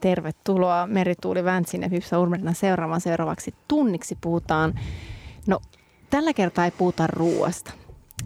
[0.00, 4.74] Tervetuloa Merituuli Väntsin ja Pipsa Urmerina seuraavan seuraavaksi tunniksi puhutaan.
[5.46, 5.60] No,
[6.10, 7.72] tällä kertaa ei puhuta ruoasta,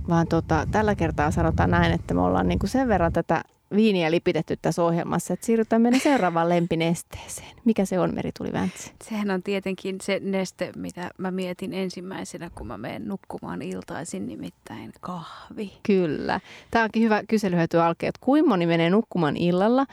[0.08, 3.43] vaan tota, tällä kertaa sanotaan näin, että me ollaan niin kuin sen verran tätä
[3.77, 7.56] viiniä lipitetty tässä ohjelmassa, että siirrytään meidän seuraavaan lempinesteeseen.
[7.64, 8.93] Mikä se on, Merituli Väntsi?
[9.04, 14.93] Sehän on tietenkin se neste, mitä mä mietin ensimmäisenä, kun mä menen nukkumaan iltaisin, nimittäin
[15.00, 15.72] kahvi.
[15.82, 16.40] Kyllä.
[16.71, 19.86] Tämä onkin hyvä kyselyhyöty alkeen, että kuinka moni menee nukkumaan illalla.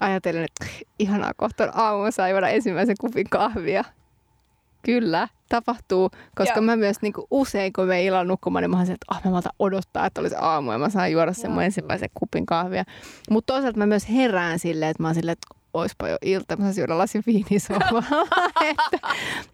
[0.00, 0.66] Ajattelen, että
[0.98, 3.84] ihanaa kohta aamulla saa juoda ensimmäisen kupin kahvia.
[4.84, 6.62] Kyllä, tapahtuu, koska Joo.
[6.64, 9.30] mä myös niin kuin usein, kun me illalla nukkumaan, niin mä oon että oh, mä
[9.30, 12.84] malta odottaa, että olisi aamu ja mä saan juoda sen mun ensimmäisen kupin kahvia.
[13.30, 16.70] Mutta toisaalta mä myös herään silleen, että mä oon silleen, että oispa jo ilta, mä
[16.76, 17.24] juoda lasin
[18.70, 18.98] että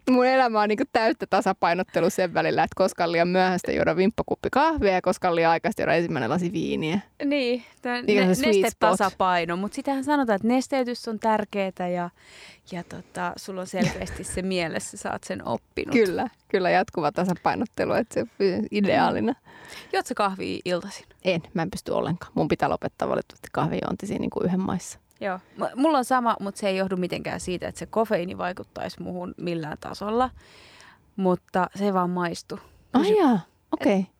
[0.09, 4.49] mun elämä on niin täyttä tasapainottelu sen välillä, että koska on liian myöhäistä juoda vimppakuppi
[4.51, 6.99] kahvia ja koska on liian aikaista juoda ensimmäinen lasi viiniä.
[7.25, 7.63] Niin,
[8.07, 12.09] niin ne, tasapaino, mutta sitähän sanotaan, että nesteytys on tärkeää ja,
[12.71, 15.93] ja tota, sulla on selkeästi se mielessä, sä oot sen oppinut.
[15.95, 19.35] Kyllä, kyllä jatkuva tasapainottelu, että se on ideaalina.
[19.93, 21.05] Juotko kahvia iltaisin?
[21.23, 22.31] En, mä en pysty ollenkaan.
[22.35, 24.99] Mun pitää lopettaa valitettavasti kahvijuonti siinä niin kuin yhden maissa.
[25.21, 25.39] Joo.
[25.75, 29.77] Mulla on sama, mutta se ei johdu mitenkään siitä, että se kofeiini vaikuttaisi muuhun millään
[29.79, 30.29] tasolla.
[31.15, 32.59] Mutta se vaan maistu.
[32.93, 33.39] Ai oh,
[33.71, 33.99] okei.
[33.99, 34.11] Okay.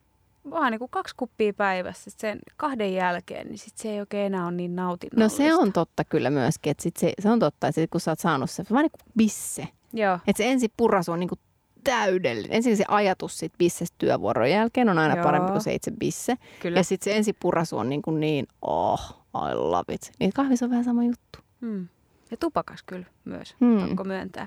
[0.50, 4.46] Vaan niin kuin kaksi kuppia päivässä sen kahden jälkeen, niin sit se ei oikein enää
[4.46, 5.42] ole niin nautinnollista.
[5.42, 8.00] No se on totta kyllä myöskin, että sit se, se on totta, että sit kun
[8.00, 9.68] sä oot saanut se, vaan niin kuin bisse.
[9.92, 10.18] Joo.
[10.26, 11.38] Että se ensi purasu on niin kuin
[11.84, 12.52] täydellinen.
[12.52, 15.24] Ensin se ajatus siitä bissestä työvuoron jälkeen on aina Joo.
[15.24, 16.36] parempi kuin se itse bisse.
[16.60, 16.78] Kyllä.
[16.78, 20.12] Ja sitten se ensi purasu on niin, kuin niin oh, I love it.
[20.20, 21.38] Niin kahvissa on vähän sama juttu.
[21.60, 21.88] Hmm.
[22.30, 23.80] Ja tupakas kyllä myös, hmm.
[23.80, 24.46] pakko myöntää.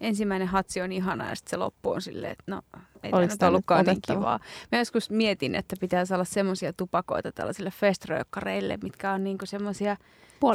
[0.00, 2.62] Ensimmäinen hatsi on ihana ja sitten se loppu on silleen, että no
[3.02, 4.40] ei tämä nyt ollutkaan niin kivaa.
[4.72, 9.96] Mä joskus mietin, että pitäisi olla semmoisia tupakoita tällaisille feströökkareille, mitkä on niinku semmoisia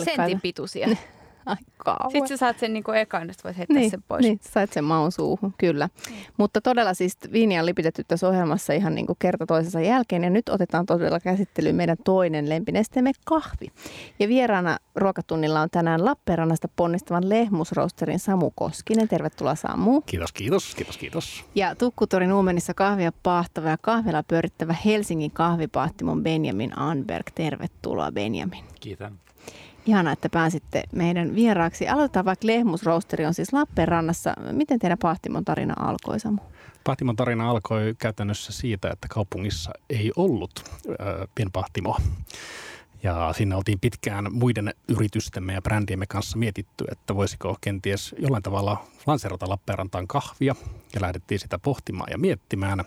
[0.04, 0.88] sentin pituisia.
[1.46, 2.12] Ai kauan.
[2.12, 4.22] Sitten sä saat sen niin kuin ekan, että voit heittää niin, sen pois.
[4.22, 5.90] Niin, sait sen maun suuhun, kyllä.
[6.10, 6.16] Mm.
[6.38, 10.24] Mutta todella siis viiniä on lipitetty tässä ohjelmassa ihan niin kuin kerta toisensa jälkeen.
[10.24, 13.68] Ja nyt otetaan todella käsittelyyn meidän toinen lempinesteemme kahvi.
[14.20, 19.08] Ja vieraana ruokatunnilla on tänään Lappeenrannasta ponnistavan lehmusrosterin Samu Koskinen.
[19.08, 20.02] Tervetuloa Samu.
[20.02, 21.46] Kiitos, kiitos, kiitos, kiitos.
[21.56, 27.28] Ja Tukkutorin Uumenissa kahvia pahtava ja kahvilla pyörittävä Helsingin kahvipahtimon Benjamin Anberg.
[27.36, 28.64] Tervetuloa Benjamin.
[28.80, 29.25] Kiitän.
[29.86, 31.88] Ihana, että pääsitte meidän vieraaksi.
[31.88, 34.34] Aloitetaan vaikka Lehmusroosteri on siis Lappeenrannassa.
[34.52, 36.38] Miten teidän Pahtimon tarina alkoi, Samu?
[36.84, 40.52] Pahtimon tarina alkoi käytännössä siitä, että kaupungissa ei ollut
[40.90, 40.96] äh,
[41.36, 42.00] pienpahtimoa.
[43.06, 48.86] Ja siinä oltiin pitkään muiden yritystemme ja brändiemme kanssa mietitty, että voisiko kenties jollain tavalla
[49.08, 50.56] lanserata Lappeenrantaan kahvia
[50.96, 52.80] ja lähdettiin sitä pohtimaan ja miettimään.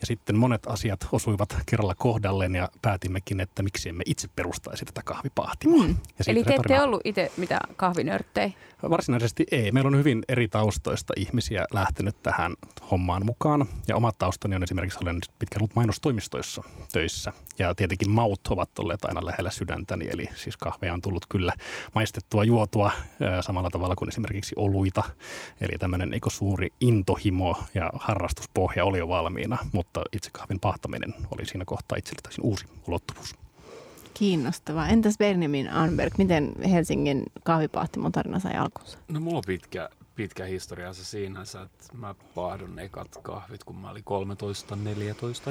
[0.00, 5.00] Ja sitten monet asiat osuivat kerralla kohdalleen ja päätimmekin, että miksi emme itse perustaisi tätä
[5.04, 5.86] kahvipahtimaa.
[5.86, 5.96] Mm.
[6.18, 8.52] Ja Eli te ette ollut itse mitä kahvinörttejä?
[8.90, 9.72] Varsinaisesti ei.
[9.72, 12.54] Meillä on hyvin eri taustoista ihmisiä lähtenyt tähän
[12.90, 13.66] hommaan mukaan.
[13.88, 16.62] Ja omat taustani on esimerkiksi, olen pitkään ollut mainostoimistoissa
[16.92, 17.32] töissä.
[17.58, 20.08] Ja tietenkin maut ovat olleet aina lähellä sydäntäni.
[20.10, 21.52] Eli siis kahveja on tullut kyllä
[21.94, 22.90] maistettua, juotua
[23.40, 25.02] samalla tavalla kuin esimerkiksi oluita
[25.60, 31.46] Eli tämmöinen niin suuri intohimo ja harrastuspohja oli jo valmiina, mutta itse kahvin pahtaminen oli
[31.46, 33.34] siinä kohtaa itselle täysin uusi ulottuvuus.
[34.14, 34.88] Kiinnostavaa.
[34.88, 38.98] Entäs Benjamin Anberg, miten Helsingin kahvipahtimon tarina sai alkunsa?
[39.08, 43.90] No mulla on pitkä, pitkä historia se siinä, että mä pahdon ekat kahvit, kun mä
[43.90, 44.04] olin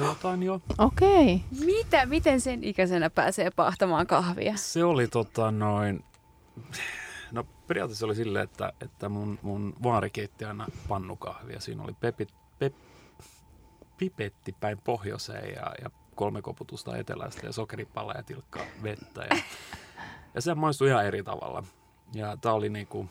[0.00, 0.60] jotain jo.
[0.78, 1.34] Okei.
[1.34, 1.66] Okay.
[1.66, 4.56] Mitä, miten sen ikäisenä pääsee pahtamaan kahvia?
[4.56, 6.04] Se oli tota noin
[7.32, 11.60] No periaatteessa oli silleen, että, että mun, mun vaari keitti aina pannukahvia.
[11.60, 12.74] Siinä oli pepit, pep,
[13.98, 19.26] pipetti päin pohjoiseen ja, ja kolme koputusta etelästä ja sokeripala ja tilkkaa vettä.
[19.30, 19.36] Ja,
[20.34, 21.62] ja se maistui ihan eri tavalla.
[22.14, 23.06] Ja tämä oli niinku,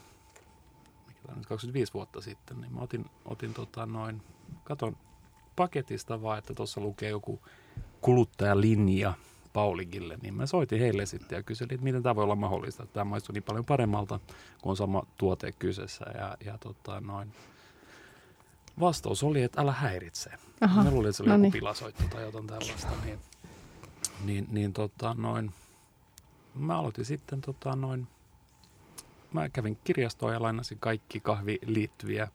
[1.35, 4.21] nyt 25 vuotta sitten, niin mä otin, otin tota noin,
[4.63, 4.97] katon
[5.55, 7.41] paketista vaan, että tuossa lukee joku
[8.01, 9.13] kuluttajalinja–
[9.55, 12.83] Paulikille, niin mä soitin heille sitten ja kyselin, että miten tämä voi olla mahdollista.
[12.83, 14.19] Että tämä maistuu niin paljon paremmalta,
[14.61, 16.05] kun on sama tuote kyseessä.
[16.17, 17.33] Ja, ja tota, noin.
[18.79, 20.31] Vastaus oli, että älä häiritse.
[20.61, 21.51] Aha, mä luulin, että se oli no joku niin.
[21.51, 22.91] pilasoitto tai jotain tällaista.
[23.05, 23.19] Niin,
[24.25, 25.51] niin, niin tota, noin.
[26.55, 28.07] Mä aloitin sitten tota, noin.
[29.33, 32.27] Mä kävin kirjastoon ja lainasin kaikki kahvi liittyviä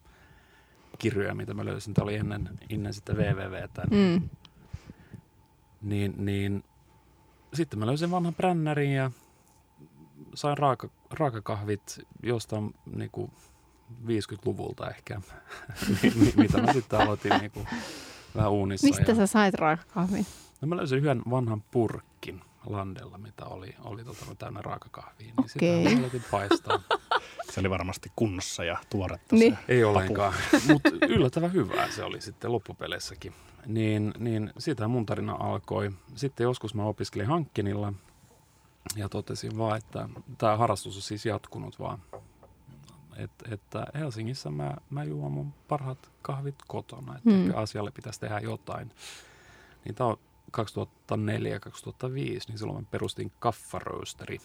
[0.98, 1.94] kirjoja, mitä mä löysin.
[1.94, 3.82] Tämä oli ennen, ennen sitä wwwtä.
[3.90, 4.28] Mm.
[5.82, 6.64] Niin, niin
[7.54, 9.10] sitten mä löysin vanhan brännärin ja
[10.34, 13.32] sain raaka, raakakahvit jostain niin kuin
[14.06, 15.20] 50-luvulta ehkä,
[16.36, 17.66] mitä mä sitten aloitin niin kuin
[18.36, 18.86] vähän uunissa.
[18.86, 19.14] Mistä ja...
[19.14, 20.26] sä sait raakakahvin?
[20.60, 25.26] No mä löysin yhden vanhan purkkin landella, mitä oli, oli tota, täynnä raakakahvia.
[25.26, 25.48] Niin okay.
[25.48, 26.80] sitten aloitin paistaa.
[27.50, 29.58] Se oli varmasti kunnossa ja tuoretta niin.
[29.66, 30.34] se Ei ollenkaan,
[30.68, 33.34] mutta yllättävän hyvää se oli sitten loppupeleissäkin.
[33.66, 35.90] Niin, niin sitä mun tarina alkoi.
[36.14, 37.92] Sitten joskus mä opiskelin Hankkinilla
[38.96, 40.08] ja totesin vaan, että
[40.38, 41.98] tämä harrastus on siis jatkunut vaan.
[43.16, 47.52] Et, että Helsingissä mä, mä juon mun parhaat kahvit kotona, että mm.
[47.54, 48.92] asialle pitäisi tehdä jotain.
[49.84, 50.18] Niin tämä on
[50.56, 52.14] 2004-2005,
[52.48, 54.38] niin silloin mä perustin kaffaroosteri.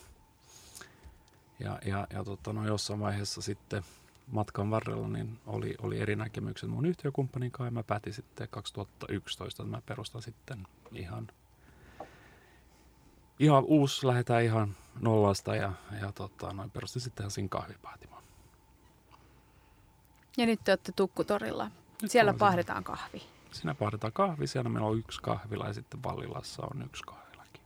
[1.60, 3.84] Ja, ja, ja tota, no jossain vaiheessa sitten
[4.28, 9.64] matkan varrella niin oli, oli eri näkemykset mun yhtiökumppanin kanssa ja mä päätin sitten 2011,
[9.64, 11.28] että mä perustan sitten ihan,
[13.40, 18.24] ihan uusi, lähdetään ihan nollasta ja, ja tota, noin perustin sitten Helsingin kahvipaatimon.
[20.38, 21.72] Ja nyt te olette Tukkutorilla.
[22.02, 23.35] Nyt Siellä pahdetaan kahvi.
[23.56, 27.62] Siinä pahdetaan kahvi, siellä meillä on yksi kahvila ja sitten Vallilassa on yksi kahvilakin.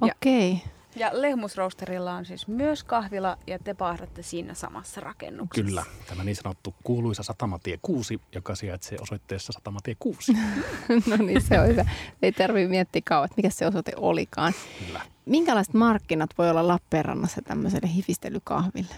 [0.00, 0.52] Okei.
[0.52, 0.80] Okay.
[0.96, 5.66] Ja Lehmusroosterilla on siis myös kahvila ja te paahdatte siinä samassa rakennuksessa.
[5.66, 10.32] Kyllä, tämä niin sanottu kuuluisa Satamatie 6, joka sijaitsee osoitteessa Satamatie 6.
[11.10, 11.84] no niin, se on hyvä.
[12.22, 14.52] Ei tarvitse miettiä kauan, että mikä se osoite olikaan.
[14.86, 15.00] Kyllä.
[15.26, 18.94] Minkälaiset markkinat voi olla Lappeenrannassa tämmöiselle hifistelykahville?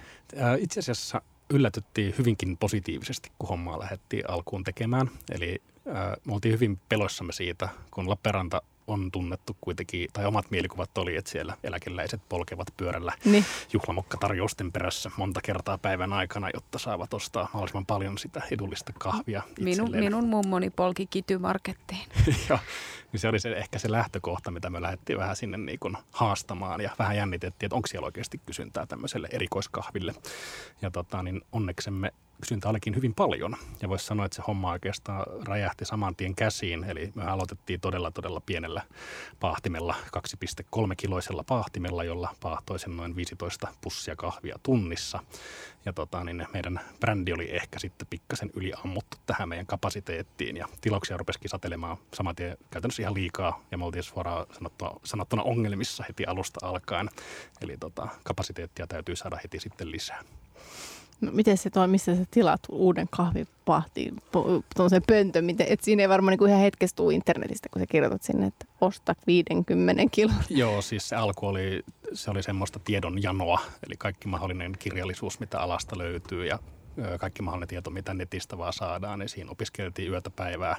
[0.58, 5.10] Itse asiassa yllätyttiin hyvinkin positiivisesti, kun hommaa lähdettiin alkuun tekemään.
[5.30, 5.62] Eli
[6.24, 11.30] me oltiin hyvin peloissamme siitä, kun Lappeenranta on tunnettu kuitenkin, tai omat mielikuvat oli, että
[11.30, 13.44] siellä eläkeläiset polkevat pyörällä niin.
[13.72, 19.90] juhlamokkatarjousten perässä monta kertaa päivän aikana, jotta saavat ostaa mahdollisimman paljon sitä edullista kahvia Minun,
[19.90, 22.00] minun mummoni polki kitymarkettiin.
[22.48, 22.58] ja,
[23.12, 26.80] niin se oli se, ehkä se lähtökohta, mitä me lähdettiin vähän sinne niin kuin haastamaan
[26.80, 30.14] ja vähän jännitettiin, että onko siellä oikeasti kysyntää tämmöiselle erikoiskahville.
[30.82, 33.56] Ja tota, niin onneksemme kysyntä olikin hyvin paljon.
[33.82, 36.84] Ja voisi sanoa, että se homma oikeastaan räjähti saman tien käsiin.
[36.84, 38.82] Eli me aloitettiin todella, todella pienellä
[39.40, 39.94] paahtimella,
[40.76, 45.20] 2,3 kiloisella paahtimella, jolla paahtoi sen noin 15 pussia kahvia tunnissa.
[45.84, 50.56] Ja tota, niin meidän brändi oli ehkä sitten pikkasen yliammuttu tähän meidän kapasiteettiin.
[50.56, 53.62] Ja tilauksia rupesikin satelemaan saman tien käytännössä ihan liikaa.
[53.70, 57.10] Ja me oltiin suoraan sanottuna, sanottuna ongelmissa heti alusta alkaen.
[57.60, 60.22] Eli tota, kapasiteettia täytyy saada heti sitten lisää.
[61.22, 66.08] No, miten se toi, missä sä tilaat uuden kahvipahtiin, tuollaisen pöntön, miten, et siinä ei
[66.08, 70.34] varmaan niin ihan hetkessä tuu internetistä, kun sä kirjoitat sinne, että osta 50 kilon.
[70.50, 71.82] Joo, siis se alku oli,
[72.12, 76.58] se oli semmoista tiedon janoa, eli kaikki mahdollinen kirjallisuus, mitä alasta löytyy ja
[77.18, 80.76] kaikki mahdollinen tieto, mitä netistä vaan saadaan, niin siinä opiskeltiin yötä päivää.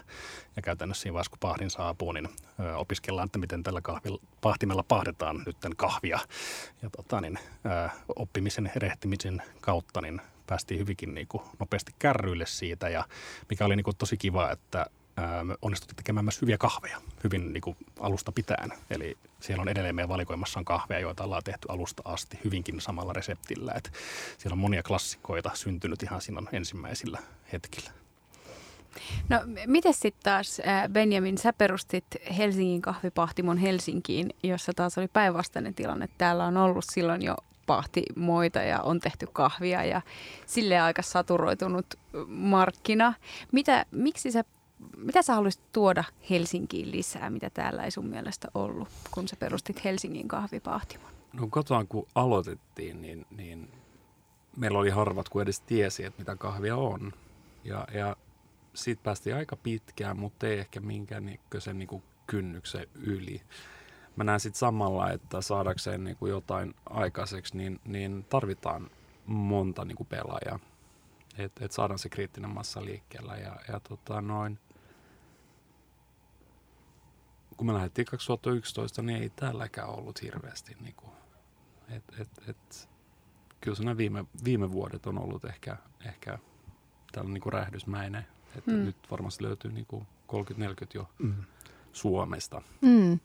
[0.55, 2.29] Ja käytännössä siinä vaiheessa, kun pahdin saapuu, niin
[2.75, 6.19] opiskellaan, että miten tällä kahvilla, pahtimella pahdetaan nyt kahvia.
[6.81, 7.39] Ja tota, niin,
[8.15, 13.05] oppimisen erehtimisen kautta niin päästiin hyvinkin niin kuin nopeasti kärryille siitä ja
[13.49, 14.85] mikä oli niin kuin tosi kiva, että
[15.43, 18.73] me onnistuttiin tekemään myös hyviä kahveja hyvin niin kuin alusta pitäen.
[18.89, 23.13] Eli siellä on edelleen meidän valikoimassa on kahveja, joita ollaan tehty alusta asti hyvinkin samalla
[23.13, 23.73] reseptillä.
[23.75, 23.93] Et
[24.37, 27.19] siellä on monia klassikoita syntynyt ihan siinä ensimmäisillä
[27.53, 27.91] hetkillä.
[29.29, 30.61] No miten sitten taas
[30.91, 32.05] Benjamin, sä perustit
[32.37, 36.09] Helsingin kahvipahtimon Helsinkiin, jossa taas oli päinvastainen tilanne.
[36.17, 40.01] Täällä on ollut silloin jo pahtimoita ja on tehty kahvia ja
[40.45, 41.85] sille aika saturoitunut
[42.27, 43.13] markkina.
[43.51, 44.43] Mitä, miksi sä,
[44.97, 49.83] mitä sä haluaisit tuoda Helsinkiin lisää, mitä täällä ei sun mielestä ollut, kun sä perustit
[49.83, 51.11] Helsingin kahvipahtimon?
[51.33, 53.71] No katoan, kun aloitettiin, niin, niin
[54.57, 57.13] meillä oli harvat, kun edes tiesi, että mitä kahvia on.
[57.63, 58.15] Ja, ja
[58.73, 61.39] siitä päästiin aika pitkään, mutta ei ehkä minkään niin
[62.27, 63.41] kynnyksen yli
[64.15, 68.89] mä näen sitten samalla, että saadakseen niin kuin jotain aikaiseksi, niin, niin tarvitaan
[69.25, 70.59] monta niin kuin pelaajaa.
[71.37, 73.35] Että et saadaan se kriittinen massa liikkeellä.
[73.35, 74.59] Ja, ja tota noin,
[77.57, 80.77] kun me lähdettiin 2011, niin ei täälläkään ollut hirveästi.
[80.81, 81.11] Niin kuin,
[81.89, 82.89] et, et, et,
[83.61, 86.39] kyllä se viime, viime vuodet on ollut ehkä, ehkä
[87.11, 88.27] tällä niin kuin räjähdysmäinen.
[88.57, 88.77] Että mm.
[88.77, 90.35] nyt varmasti löytyy niin kuin 30-40
[90.93, 91.43] jo mm.
[91.93, 92.61] Suomesta.
[92.81, 93.19] Mm.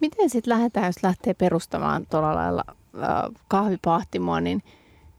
[0.00, 4.62] Miten sitten lähdetään, jos lähtee perustamaan tuolla lailla äh, kahvipahtimoa, niin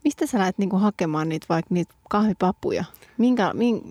[0.05, 2.83] mistä sä lähdet niinku hakemaan niitä vaikka niitä kahvipapuja?
[3.17, 3.81] Minkä, min,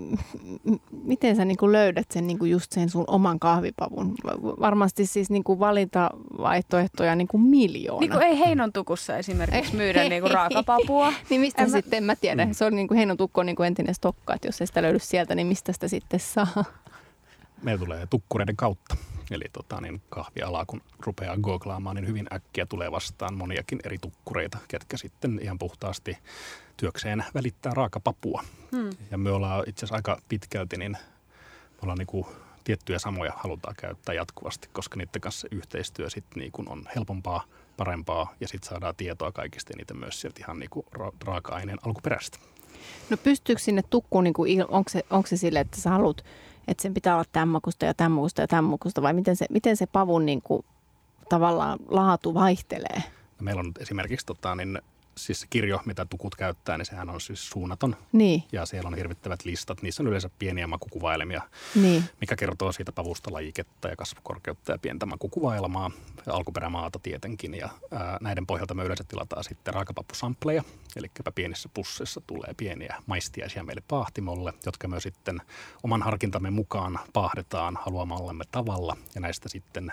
[1.04, 4.14] miten sä niinku löydät sen niinku just sen sun oman kahvipavun?
[4.42, 8.00] Varmasti siis niinku valintavaihtoehtoja niinku miljoona.
[8.00, 11.12] Niin ei Heinon tukussa esimerkiksi myydä niinku raakapapua.
[11.30, 12.12] niin mistä en sitten, mä...
[12.12, 12.48] mä tiedän.
[12.48, 12.54] Mm.
[12.54, 15.46] Se on niinku Heinon tukko niinku entinen stokka, että jos ei sitä löydy sieltä, niin
[15.46, 16.64] mistä sitä sitten saa?
[17.62, 18.96] Meillä tulee tukkureiden kautta.
[19.30, 24.58] Eli tota, niin kahvialaa, kun rupeaa googlaamaan, niin hyvin äkkiä tulee vastaan moniakin eri tukkureita,
[24.68, 26.18] ketkä sitten ihan puhtaasti
[26.76, 28.44] työkseen välittää raakapapua.
[28.72, 28.90] Hmm.
[29.10, 32.26] Ja me ollaan itse asiassa aika pitkälti, niin me ollaan niin kuin
[32.64, 37.44] tiettyjä samoja halutaan käyttää jatkuvasti, koska niiden kanssa yhteistyö sitten niin kuin on helpompaa
[37.76, 42.38] parempaa ja sitten saadaan tietoa kaikista niitä myös sieltä ihan niin kuin ra- raaka-aineen alkuperäistä.
[43.10, 46.24] No pystyykö sinne tukkuun, niin kuin, onko, se, onko se sille, että sä haluat,
[46.68, 50.26] että sen pitää olla tämmakusta ja tämmakusta ja tämmakusta vai miten se, miten se pavun
[50.26, 50.64] niin kuin,
[51.28, 53.02] tavallaan laatu vaihtelee?
[53.38, 54.78] No meillä on esimerkiksi tota, niin
[55.16, 57.96] siis se kirjo, mitä tukut käyttää, niin sehän on siis suunnaton.
[58.12, 58.44] Niin.
[58.52, 59.82] Ja siellä on hirvittävät listat.
[59.82, 61.42] Niissä on yleensä pieniä makukuvailemia,
[61.74, 62.04] niin.
[62.20, 65.90] mikä kertoo siitä pavusta lajiketta ja kasvukorkeutta ja pientä makukuvailmaa
[66.26, 67.54] alkuperämaata tietenkin.
[67.54, 70.62] Ja ää, näiden pohjalta me yleensä tilataan sitten raakapappusampleja,
[70.96, 75.40] eli pienissä pusseissa tulee pieniä maistiaisia meille paahtimolle, jotka me sitten
[75.82, 78.96] oman harkintamme mukaan paahdetaan haluamallemme tavalla.
[79.14, 79.92] Ja näistä sitten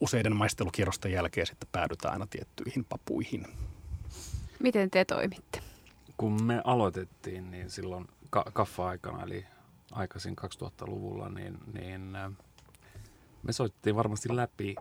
[0.00, 3.46] useiden maistelukierrosten jälkeen sitten päädytään aina tiettyihin papuihin.
[4.64, 5.60] Miten te toimitte?
[6.16, 9.46] Kun me aloitettiin, niin silloin ka- kaffa-aikana, eli
[9.92, 12.32] aikaisin 2000-luvulla, niin, niin äh,
[13.42, 14.74] me soitettiin varmasti läpi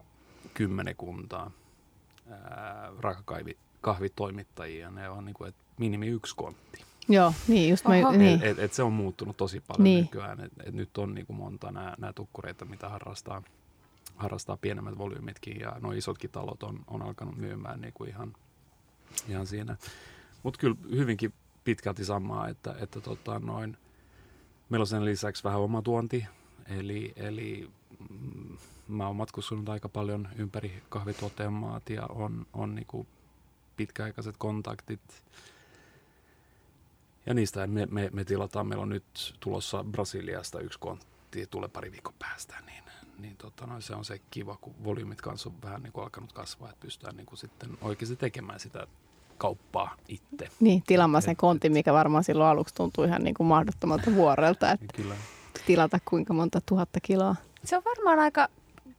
[0.53, 1.51] kymmenekuntaa
[2.99, 4.91] raakakahvitoimittajia.
[4.91, 6.83] Ne on niin kuin, että minimi yksi kontti.
[7.09, 8.43] Joo, niin just mä, niin.
[8.43, 10.01] Et, et, et se on muuttunut tosi paljon niin.
[10.03, 10.39] nykyään.
[10.39, 13.43] Et, et nyt on niin kuin monta nämä tukkureita, mitä harrastaa,
[14.15, 18.33] harrastaa pienemmät volyymitkin ja nuo isotkin talot on, on alkanut myymään niin kuin ihan
[19.27, 19.77] ihan siinä.
[20.43, 23.77] Mutta kyllä hyvinkin pitkälti samaa, että, että tota noin,
[24.69, 26.25] meillä on sen lisäksi vähän oma tuonti,
[26.65, 27.69] eli, eli
[28.09, 33.07] mm, mä oon matkustanut aika paljon ympäri kahvituotteen maat ja on, on niinku
[33.77, 35.23] pitkäaikaiset kontaktit.
[37.25, 41.91] Ja niistä me, me, me tilataan, meillä on nyt tulossa Brasiliasta yksi kontti, tulee pari
[41.91, 42.82] viikon päästä, niin,
[43.19, 46.33] niin tota, no, se on se kiva, kun volyymit kanssa on vähän niin kuin alkanut
[46.33, 48.87] kasvaa, että pystytään niin kuin sitten oikeasti tekemään sitä
[49.37, 50.49] kauppaa itse.
[50.59, 54.93] Niin, tilaamaan sen kontin, mikä varmaan silloin aluksi tuntui ihan niin kuin mahdottomalta vuorelta, että
[54.95, 55.15] Kyllä.
[55.65, 57.35] tilata kuinka monta tuhatta kiloa.
[57.63, 58.47] Se on varmaan aika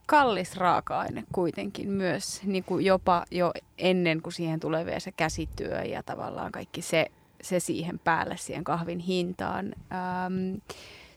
[0.07, 5.83] kallis raaka-aine kuitenkin myös, niin kuin jopa jo ennen kuin siihen tulee vielä se käsityö
[5.83, 7.11] ja tavallaan kaikki se,
[7.43, 9.73] se siihen päälle, siihen kahvin hintaan.
[9.93, 10.57] Ähm,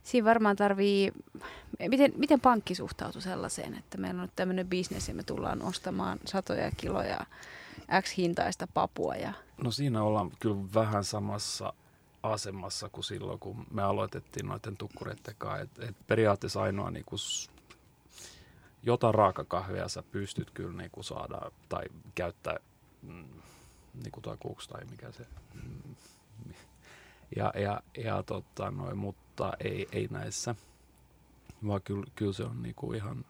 [0.07, 1.11] siinä varmaan tarvii,
[1.87, 6.19] miten, miten pankki suhtautuu sellaiseen, että meillä on nyt tämmöinen bisnes ja me tullaan ostamaan
[6.25, 7.19] satoja kiloja
[8.01, 9.15] X-hintaista papua.
[9.15, 9.33] Ja...
[9.63, 11.73] No siinä ollaan kyllä vähän samassa
[12.23, 15.61] asemassa kuin silloin, kun me aloitettiin noiden tukkureiden kanssa.
[15.61, 17.19] Et, et periaatteessa ainoa niin kuin,
[18.83, 21.85] jota raakakahvia sä pystyt kyllä niin kuin saada tai
[22.15, 22.57] käyttää
[23.01, 23.25] mm,
[23.93, 25.25] niin kuin kuuksi tai mikä se.
[25.53, 25.95] Mm,
[27.35, 29.26] ja, ja, ja tota, noin, mutta
[29.59, 30.55] ei, ei näissä,
[31.67, 33.25] vaan kyllä, kyllä se on niin kuin ihan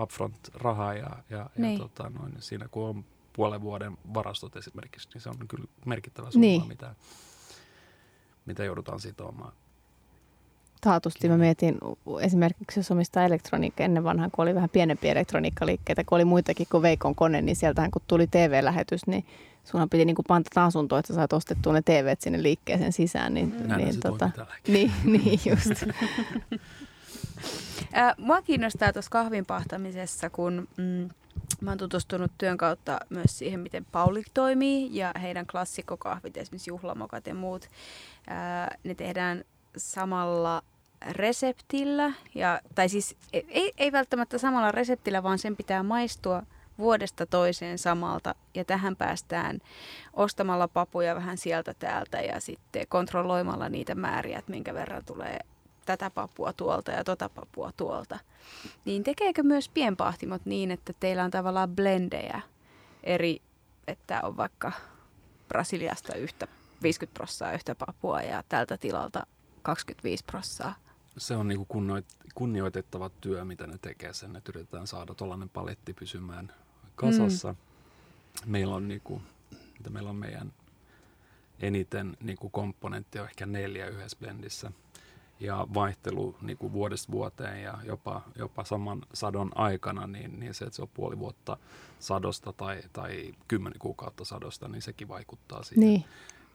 [0.00, 1.72] upfront rahaa ja, ja, niin.
[1.72, 6.30] ja tota, noin, siinä kun on puolen vuoden varastot esimerkiksi, niin se on kyllä merkittävä
[6.30, 6.68] summa, niin.
[6.68, 6.94] mitä,
[8.46, 9.52] mitä joudutaan sitomaan.
[10.84, 11.78] Taatusti mä mietin
[12.20, 16.82] esimerkiksi, jos omistaa elektroniikka ennen vanhaan, kun oli vähän pienempiä elektroniikkaliikkeitä, kun oli muitakin kuin
[16.82, 19.24] Veikon kone, niin sieltähän kun tuli TV-lähetys, niin
[19.64, 23.34] sunhan piti niin pantata asuntoa, että sä saat ostettua ne TVt sinne liikkeeseen sisään.
[23.34, 23.76] Niin, mm.
[23.76, 24.30] niin, tota,
[24.68, 25.84] niin, niin just.
[28.18, 31.08] Mua kiinnostaa tuossa kahvin pahtamisessa, kun mm,
[31.60, 37.26] mä oon tutustunut työn kautta myös siihen, miten Paulik toimii ja heidän klassikkokahvit, esimerkiksi juhlamokat
[37.26, 37.70] ja muut.
[38.26, 39.44] Ää, ne tehdään
[39.76, 40.62] samalla
[41.10, 46.42] reseptillä, ja, tai siis ei, ei välttämättä samalla reseptillä, vaan sen pitää maistua
[46.78, 48.34] vuodesta toiseen samalta.
[48.54, 49.58] Ja tähän päästään
[50.12, 55.38] ostamalla papuja vähän sieltä täältä ja sitten kontrolloimalla niitä määriä, että minkä verran tulee
[55.86, 58.18] tätä papua tuolta ja tota papua tuolta.
[58.84, 62.40] Niin tekeekö myös pienpahtimot niin, että teillä on tavallaan blendejä
[63.02, 63.42] eri,
[63.86, 64.72] että on vaikka
[65.48, 66.48] Brasiliasta yhtä
[66.82, 69.26] 50 prossaa yhtä papua ja tältä tilalta
[69.62, 70.83] 25 prossaa?
[71.18, 71.68] Se on niinku
[72.34, 76.52] kunnioitettava työ, mitä ne tekee sen, että yritetään saada tuollainen paletti pysymään
[76.94, 77.52] kasassa.
[77.52, 77.58] Mm.
[78.50, 79.22] Meillä on niinku,
[79.78, 80.52] mitä meillä on meidän
[81.60, 84.72] eniten niinku komponentti on ehkä neljä yhdessä blendissä–
[85.40, 90.64] ja vaihtelu niin kuin vuodesta vuoteen ja jopa, jopa saman sadon aikana, niin, niin se,
[90.64, 91.56] että se on puoli vuotta
[91.98, 95.80] sadosta tai, tai kymmenen kuukautta sadosta, niin sekin vaikuttaa siihen.
[95.80, 96.04] Niin,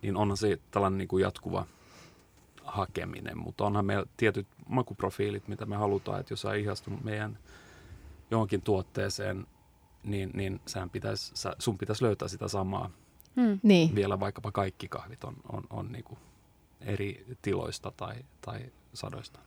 [0.02, 1.66] niin onhan se tällainen niin kuin jatkuva
[2.72, 7.40] hakeminen, mutta onhan meillä tietyt makuprofiilit, mitä me halutaan, että jos sä ihastunut meidän
[8.32, 9.48] johonkin tuotteeseen,
[10.04, 12.92] niin, niin sähän pitäisi, sun pitäisi löytää sitä samaa.
[13.36, 13.60] Hmm.
[13.64, 13.96] Niin.
[13.96, 16.06] Vielä vaikkapa kaikki kahvit on, on, on niin
[16.82, 18.60] eri tiloista tai, tai
[18.94, 19.40] sadoista.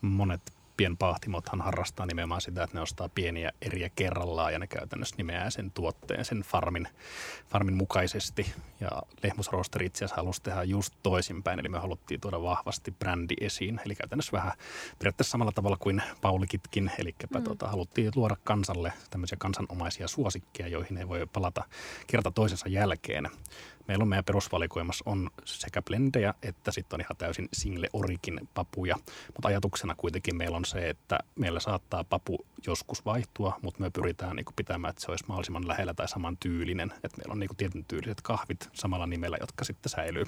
[0.00, 5.50] Monet pienpahtimothan harrastaa nimenomaan sitä, että ne ostaa pieniä eriä kerrallaan ja ne käytännössä nimeää
[5.50, 6.88] sen tuotteen sen farmin,
[7.48, 8.52] farmin mukaisesti.
[8.80, 8.90] Ja
[9.22, 13.80] lehmusroosteri itse asiassa halusi tehdä just toisinpäin, eli me haluttiin tuoda vahvasti brändi esiin.
[13.86, 14.52] Eli käytännössä vähän
[14.98, 17.44] periaatteessa samalla tavalla kuin Paulikitkin, eli mm.
[17.44, 21.64] tuota, haluttiin luoda kansalle tämmöisiä kansanomaisia suosikkeja, joihin ei voi palata
[22.06, 23.30] kerta toisensa jälkeen.
[23.88, 28.96] Meillä on meidän perusvalikoimassa on sekä blendejä että sitten on ihan täysin single origin papuja,
[29.26, 34.36] mutta ajatuksena kuitenkin meillä on se, että meillä saattaa papu joskus vaihtua, mutta me pyritään
[34.36, 37.84] niin pitämään, että se olisi mahdollisimman lähellä tai saman tyylinen, että meillä on niin tietyn
[37.84, 40.24] tyyliset kahvit samalla nimellä, jotka sitten säilyy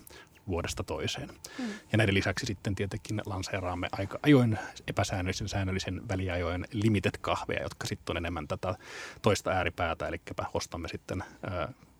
[0.48, 1.28] vuodesta toiseen.
[1.28, 1.64] Mm.
[1.92, 8.12] Ja näiden lisäksi sitten tietenkin lanseeraamme aika ajoin epäsäännöllisen säännöllisen väliajoin limited kahveja, jotka sitten
[8.12, 8.74] on enemmän tätä
[9.22, 10.20] toista ääripäätä, eli
[10.54, 11.24] ostamme sitten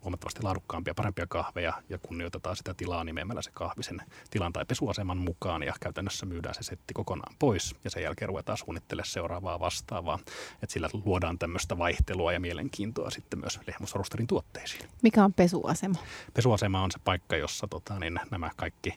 [0.03, 5.17] huomattavasti laadukkaampia, parempia kahveja ja kunnioitetaan sitä tilaa nimeämällä se kahvi sen tilan tai pesuaseman
[5.17, 10.19] mukaan ja käytännössä myydään se setti kokonaan pois ja sen jälkeen ruvetaan suunnittelemaan seuraavaa vastaavaa.
[10.53, 14.89] Että sillä luodaan tämmöistä vaihtelua ja mielenkiintoa sitten myös lehmusrosterin tuotteisiin.
[15.01, 15.99] Mikä on pesuasema?
[16.33, 18.93] Pesuasema on se paikka, jossa tota, niin nämä kaikki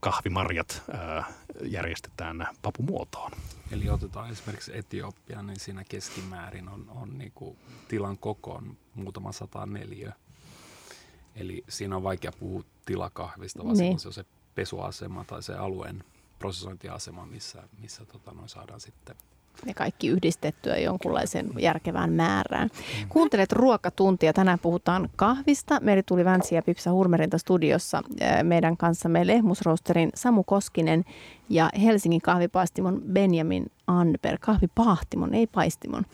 [0.00, 1.24] kahvimarjat ää,
[1.62, 3.32] järjestetään papumuotoon.
[3.70, 9.66] Eli otetaan esimerkiksi Etiopia, niin siinä keskimäärin on, on niin kuin tilan kokoon muutama sata
[9.66, 10.10] neliö
[11.36, 13.98] Eli siinä on vaikea puhua tilakahvista, vaan niin.
[13.98, 16.04] se on se pesuasema tai se alueen
[16.38, 19.16] prosessointiasema, missä, missä tota, noin saadaan sitten
[19.66, 22.70] ne kaikki yhdistettyä jonkunlaiseen järkevään määrään.
[23.08, 24.32] Kuuntelet ruokatuntia.
[24.32, 25.80] Tänään puhutaan kahvista.
[25.80, 28.02] Meri tuli Vänsi ja Pipsa Hurmerinta studiossa
[28.42, 31.04] meidän kanssamme Lehmusroosterin Samu Koskinen
[31.48, 34.40] ja Helsingin kahvipaistimon Benjamin Anberg.
[34.40, 36.04] Kahvipaahtimon, ei paistimon.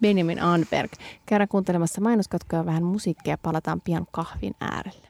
[0.00, 0.92] Benjamin Anberg.
[1.26, 5.08] Käydään kuuntelemassa mainoskatkoja vähän musiikkia palataan pian kahvin äärelle.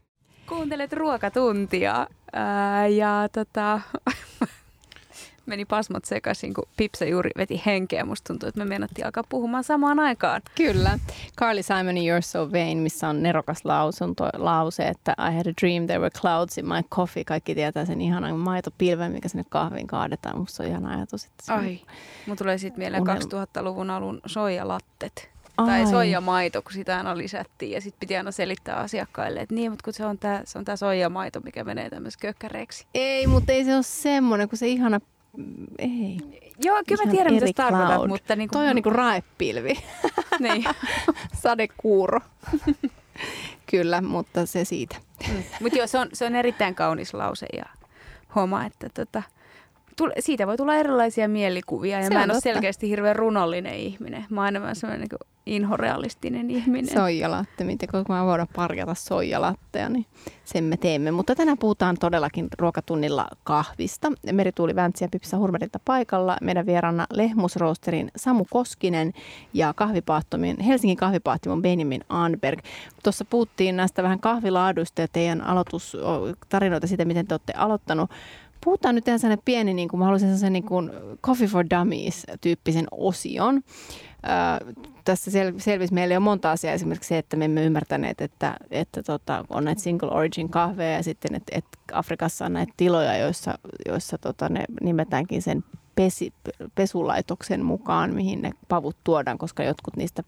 [0.49, 3.81] Kuuntelet ruokatuntia ää, ja tota,
[5.47, 8.05] meni pasmat sekaisin, kun Pipsa juuri veti henkeä.
[8.05, 10.43] Musta tuntuu, että me mennettiin alkaa puhumaan samaan aikaan.
[10.55, 10.99] Kyllä.
[11.39, 15.87] Carly Simon You're So Vain, missä on nerokas lausunto, lause, että I had a dream
[15.87, 17.25] there were clouds in my coffee.
[17.25, 20.39] Kaikki tietää sen ihanan maitopilven, mikä sinne kahviin kaadetaan.
[20.39, 21.25] Musta on ihana ajatus.
[21.25, 21.81] Että Ai,
[22.27, 23.17] mun tulee sitten mieleen unel...
[23.17, 25.35] 2000-luvun alun soijalattet.
[25.57, 25.67] Ai.
[25.67, 29.85] Tai soijamaito, kun sitä aina lisättiin ja sitten piti aina selittää asiakkaille, että niin, mutta
[29.85, 30.19] kun se on
[30.65, 32.87] tämä soijamaito, mikä menee tämmöiseksi kökkäreiksi.
[32.95, 35.01] Ei, mutta ei se ole semmoinen, kun se ihana
[35.79, 36.19] ei.
[36.59, 38.37] Joo, kyllä mä tiedän, mitä tarkoitat, mutta...
[38.37, 38.59] Niin kuin...
[38.59, 39.75] Toi on niin kuin raepilvi.
[40.41, 40.65] niin.
[41.43, 42.21] Sadekuuro.
[43.71, 44.97] kyllä, mutta se siitä.
[45.29, 45.43] Mm.
[45.61, 47.65] Mutta joo, se on, se on erittäin kaunis lause ja
[48.35, 49.23] homma, että tota,
[49.97, 51.99] tule, siitä voi tulla erilaisia mielikuvia.
[51.99, 54.27] Ja se mä en ole selkeästi hirveän runollinen ihminen.
[54.31, 56.95] Mä oon enemmän semmoinen niin inhorealistinen ihminen.
[56.95, 60.07] Soijalatte, miten kun mä voidaan parjata soijalatteja, niin
[60.45, 61.11] sen me teemme.
[61.11, 64.13] Mutta tänään puhutaan todellakin ruokatunnilla kahvista.
[64.33, 66.37] Merituuli ja Pipsa Hurmerilta paikalla.
[66.41, 69.13] Meidän vieraana Lehmusroosterin Samu Koskinen
[69.53, 72.59] ja kahvipaahtomin, Helsingin kahvipaahtimon Benjamin Anberg.
[73.03, 78.11] Tuossa puhuttiin näistä vähän kahvilaaduista ja teidän aloitustarinoita siitä, miten te olette aloittanut
[78.65, 80.91] puhutaan nyt ihan sellainen pieni, niin kuin mä haluaisin sellaisen niin kuin
[81.23, 83.63] Coffee for Dummies-tyyppisen osion.
[85.05, 89.03] Tässä sel- selvisi meille jo monta asiaa, esimerkiksi se, että me emme ymmärtäneet, että, että
[89.03, 93.59] tota, on näitä single origin kahveja ja sitten, että, että Afrikassa on näitä tiloja, joissa,
[93.87, 96.33] joissa tota, ne nimetäänkin sen pesi,
[96.75, 100.23] pesulaitoksen mukaan, mihin ne pavut tuodaan, koska jotkut niistä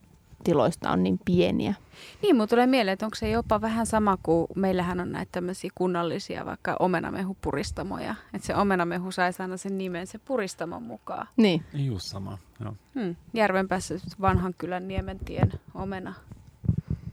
[0.44, 1.74] tiloista on niin pieniä.
[2.22, 5.70] Niin, mutta tulee mieleen, että onko se jopa vähän sama kuin meillähän on näitä tämmöisiä
[5.74, 8.14] kunnallisia vaikka omenamehupuristamoja.
[8.34, 11.28] Että se omenamehu saisi aina sen nimen se puristamon mukaan.
[11.36, 11.64] Niin.
[11.74, 12.74] Just sama, joo.
[12.94, 13.16] Hmm.
[13.34, 16.14] Järvenpäässä vanhan kylän Niementien omena.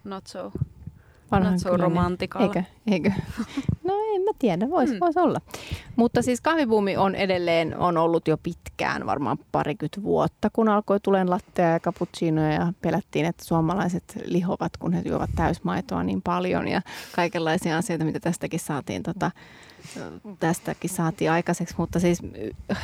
[0.03, 0.51] Not so
[1.33, 2.45] Vanhan so romantikalla.
[2.45, 2.63] Eikö?
[2.91, 3.11] Eikö?
[3.83, 4.99] No en mä tiedä, voisi mm.
[4.99, 5.41] vois olla.
[5.95, 11.29] Mutta siis kahvibuumi on edelleen on ollut jo pitkään, varmaan parikymmentä vuotta, kun alkoi tulen
[11.29, 16.81] lattea ja cappuccinoja ja pelättiin, että suomalaiset lihovat, kun he juovat täysmaitoa niin paljon ja
[17.15, 19.31] kaikenlaisia asioita, mitä tästäkin saatiin tota,
[20.39, 22.21] tästäkin saatiin aikaiseksi, mutta siis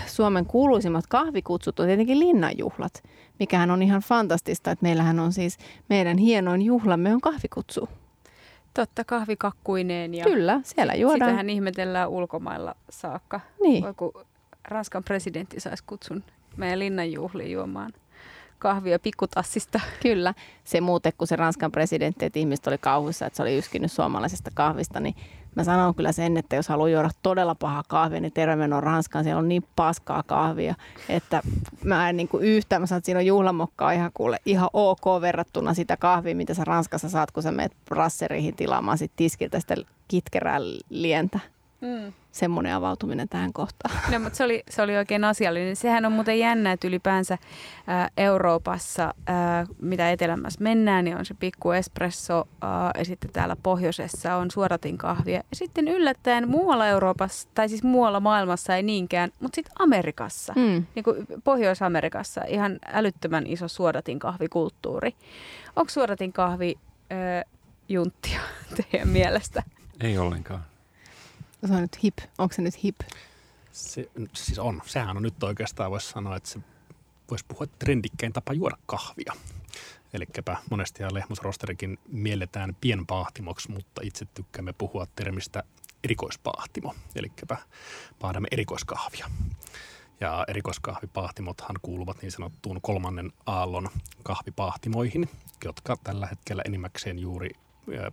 [0.07, 3.03] Suomen kuuluisimmat kahvikutsut on tietenkin linnanjuhlat,
[3.39, 5.57] mikähän on ihan fantastista, että meillähän on siis
[5.89, 7.89] meidän hienoin juhlamme on kahvikutsu.
[8.73, 10.13] Totta, kahvikakkuineen.
[10.13, 11.29] Ja Kyllä, siellä juodaan.
[11.29, 13.39] Sitähän ihmetellään ulkomailla saakka.
[13.62, 13.95] Niin.
[13.95, 14.12] Kun
[14.67, 16.23] Ranskan presidentti saisi kutsun
[16.58, 17.93] meidän linnanjuhliin juomaan
[18.60, 19.79] kahvia pikkutassista.
[20.03, 20.34] Kyllä.
[20.63, 24.51] Se muuten, kun se Ranskan presidentti, että ihmiset oli kauhuissa, että se oli yskinyt suomalaisesta
[24.53, 25.15] kahvista, niin
[25.55, 29.23] mä sanon kyllä sen, että jos haluaa juoda todella paha kahvia, niin tervemenoon Ranskaan.
[29.23, 30.75] Siellä on niin paskaa kahvia,
[31.09, 31.41] että
[31.83, 35.21] mä en niin kuin yhtään, mä sanon, että siinä on juhlamokkaa ihan kuule, ihan ok
[35.21, 39.75] verrattuna sitä kahvia, mitä sä Ranskassa saat, kun sä menet rasseriin tilaamaan sit tiskiltä sitä
[40.07, 40.59] kitkerää
[40.89, 41.39] lientä.
[41.82, 42.13] Mm.
[42.32, 43.96] Semmoinen avautuminen tähän kohtaan.
[44.12, 45.76] No, mutta se oli, se oli oikein asiallinen.
[45.76, 47.38] Sehän on muuten jännä, että ylipäänsä
[47.88, 53.56] ää, Euroopassa, ää, mitä etelämässä mennään, niin on se pikku espresso, ää, ja sitten täällä
[53.63, 55.36] pohjoisessa on suodatinkahvia.
[55.36, 60.86] Ja sitten yllättäen muualla Euroopassa, tai siis muualla maailmassa ei niinkään, mutta sitten Amerikassa, mm.
[60.96, 65.15] niin kuin Pohjois-Amerikassa, ihan älyttömän iso suodatinkahvikulttuuri.
[65.76, 66.76] Onko suodatinkahvi
[67.10, 67.44] ää,
[67.89, 68.39] junttia
[68.92, 69.63] teidän mielestä?
[70.02, 70.68] Ei ollenkaan.
[71.67, 72.17] Se on nyt hip.
[72.38, 73.00] Onko se nyt hip?
[73.72, 74.82] Se, siis on.
[74.86, 76.60] Sehän on nyt oikeastaan, voisi sanoa, että se
[77.32, 79.34] voisi puhua trendikkein tapa juoda kahvia.
[80.13, 80.26] Eli
[80.72, 85.63] monesti lehmusrosterikin mielletään pienpahtimoksi, mutta itse tykkäämme puhua termistä
[86.04, 86.95] erikoispahtimo.
[87.15, 87.32] Eli
[88.19, 89.30] paahdamme erikoiskahvia.
[90.19, 93.89] Ja erikoiskahvipahtimothan kuuluvat niin sanottuun kolmannen aallon
[94.24, 95.30] kahvipahtimoihin,
[95.65, 97.50] jotka tällä hetkellä enimmäkseen juuri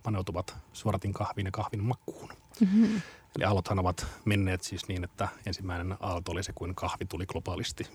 [0.03, 2.29] paneutuvat suoratin kahviin ja kahvin makuun.
[2.59, 3.01] Mm-hmm.
[3.35, 7.87] Eli aallothan ovat menneet siis niin, että ensimmäinen aalto oli se, kun kahvi tuli globaalisti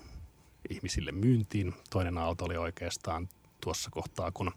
[0.69, 1.73] ihmisille myyntiin.
[1.89, 3.29] Toinen aalto oli oikeastaan
[3.63, 4.51] tuossa kohtaa, kun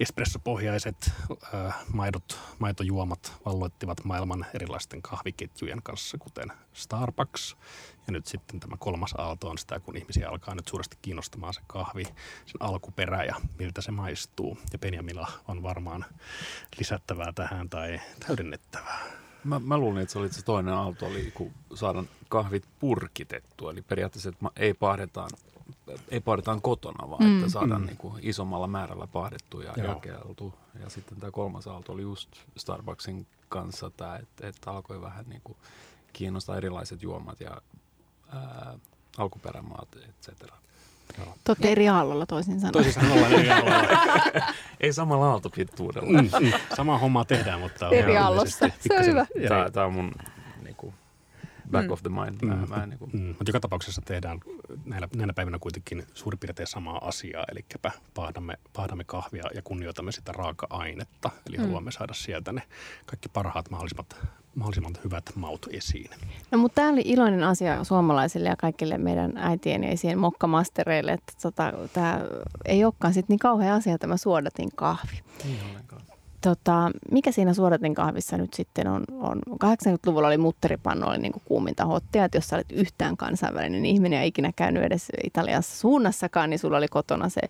[0.00, 1.12] espressopohjaiset
[1.54, 7.56] äh, maidot, maitojuomat valloittivat maailman erilaisten kahviketjujen kanssa, kuten Starbucks.
[8.06, 11.60] Ja nyt sitten tämä kolmas aalto on sitä, kun ihmisiä alkaa nyt suuresti kiinnostamaan se
[11.66, 12.04] kahvi,
[12.46, 14.58] sen alkuperä ja miltä se maistuu.
[14.72, 16.04] Ja Benjamilla on varmaan
[16.78, 19.23] lisättävää tähän tai täydennettävää.
[19.44, 23.70] Mä, mä luulin, että se oli se toinen aalto, oli kun saadaan kahvit purkitettua.
[23.70, 25.30] Eli periaatteessa että ei pahdetaan,
[26.08, 27.38] ei pahdetaan kotona, vaan mm.
[27.38, 27.86] että saadaan mm.
[27.86, 29.86] niin kuin isommalla määrällä pahdettu ja Joo.
[29.86, 30.54] jakeltu.
[30.82, 35.40] Ja sitten tämä kolmas aalto oli just Starbucksin kanssa tämä, että, että alkoi vähän niin
[35.44, 35.58] kuin
[36.12, 37.62] kiinnostaa erilaiset juomat ja
[38.32, 38.78] ää,
[39.18, 40.56] alkuperämaat, et cetera.
[41.44, 42.72] Te olette eri aallolla toisin sanoen.
[42.72, 43.88] Toisin sanoen eri aallolla.
[44.80, 46.22] Ei samalla aaltopituudella.
[46.22, 46.52] Mm, mm.
[46.76, 47.88] Sama homma tehdään, mutta...
[47.88, 48.70] Eri aallossa.
[48.80, 49.26] Se on hyvä.
[49.48, 50.12] Tämä, tämä on mun
[51.74, 51.92] back mm.
[51.92, 52.36] of the mind.
[52.42, 52.48] Mm.
[52.48, 53.10] Mä, mä, niin kuin.
[53.12, 53.26] Mm.
[53.26, 54.40] Mutta joka tapauksessa tehdään
[54.84, 57.44] näillä, näinä päivinä kuitenkin suurin piirtein samaa asiaa.
[57.52, 57.64] Eli
[58.14, 61.30] paahdamme, paahdamme kahvia ja kunnioitamme sitä raaka-ainetta.
[61.48, 61.62] Eli mm.
[61.62, 62.62] haluamme saada sieltä ne
[63.06, 64.16] kaikki parhaat mahdollisimmat
[64.54, 66.10] mahdollisimman hyvät maut esiin.
[66.50, 71.32] No mutta tämä oli iloinen asia suomalaisille ja kaikille meidän äitien ja isien mokkamastereille, että
[71.42, 72.20] tota, tämä
[72.64, 75.20] ei olekaan sit niin kauhean asia tämä suodatin kahvi.
[75.44, 76.02] Ei ollenkaan.
[76.44, 79.04] Tota, mikä siinä suodatin kahvissa nyt sitten on?
[79.12, 84.16] on 80-luvulla oli mutteripannu, oli niin kuuminta hottia, että jos sä olet yhtään kansainvälinen ihminen
[84.16, 87.40] ja ikinä käynyt edes Italiassa suunnassakaan, niin sulla oli kotona se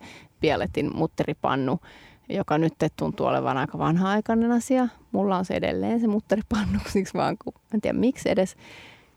[0.41, 1.81] Pialetin mutteripannu
[2.29, 4.89] joka nyt tuntuu olevan aika vanha-aikainen asia.
[5.13, 8.57] Mulla on se edelleen se mutteripannu, siksi vaan, kun, en tiedä miksi edes,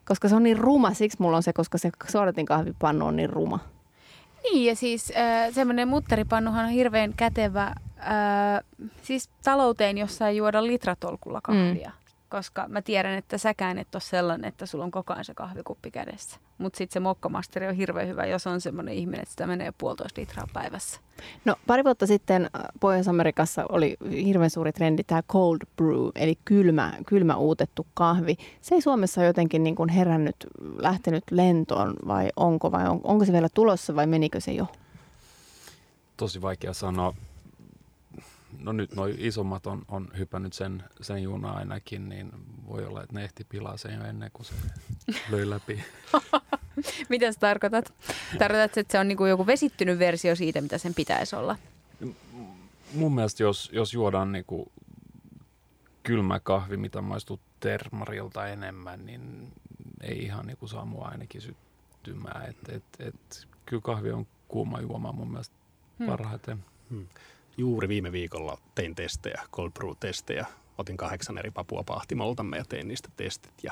[0.05, 3.29] koska se on niin ruma, siksi mulla on se, koska se suodatin kahvipannu on niin
[3.29, 3.59] ruma.
[4.51, 8.63] Niin, ja siis äh, semmoinen mutteripannuhan on hirveän kätevä äh,
[9.01, 11.89] siis talouteen, jossa ei juoda litratolkulla kahvia.
[11.89, 15.33] Mm koska mä tiedän, että säkään et ole sellainen, että sulla on koko ajan se
[15.33, 16.39] kahvikuppi kädessä.
[16.57, 20.21] Mutta sitten se mokkamasteri on hirveän hyvä, jos on semmoinen ihminen, että sitä menee puolitoista
[20.21, 21.01] litraa päivässä.
[21.45, 26.93] No pari vuotta sitten äh, Pohjois-Amerikassa oli hirveän suuri trendi tämä cold brew, eli kylmä,
[27.05, 28.37] kylmä uutettu kahvi.
[28.61, 30.35] Se ei Suomessa jotenkin niin kuin herännyt,
[30.77, 34.67] lähtenyt lentoon vai onko, vai on, onko se vielä tulossa vai menikö se jo?
[36.17, 37.13] Tosi vaikea sanoa
[38.59, 42.31] no nyt nuo isommat on, on hypännyt sen, sen junaa ainakin, niin
[42.67, 44.53] voi olla, että ne ehti pilaa sen jo ennen kuin se
[45.29, 45.83] löi läpi.
[47.09, 47.93] mitä sä tarkoitat?
[48.37, 51.55] Tarkoitat, että se on niin kuin joku vesittynyt versio siitä, mitä sen pitäisi olla?
[52.93, 54.71] Mun mielestä jos, jos juodaan niin kuin
[56.03, 59.53] kylmä kahvi, mitä maistuu termarilta enemmän, niin
[60.01, 62.49] ei ihan niin kuin saa mua ainakin syttymään.
[62.49, 65.55] Et, et, et, kyllä kahvi on kuuma juoma mun mielestä
[65.99, 66.07] hmm.
[66.07, 66.65] parhaiten.
[66.89, 67.07] Hmm
[67.57, 70.45] juuri viime viikolla tein testejä, cold brew-testejä.
[70.77, 73.53] Otin kahdeksan eri papua pahtimoltamme ja tein niistä testit.
[73.63, 73.71] Ja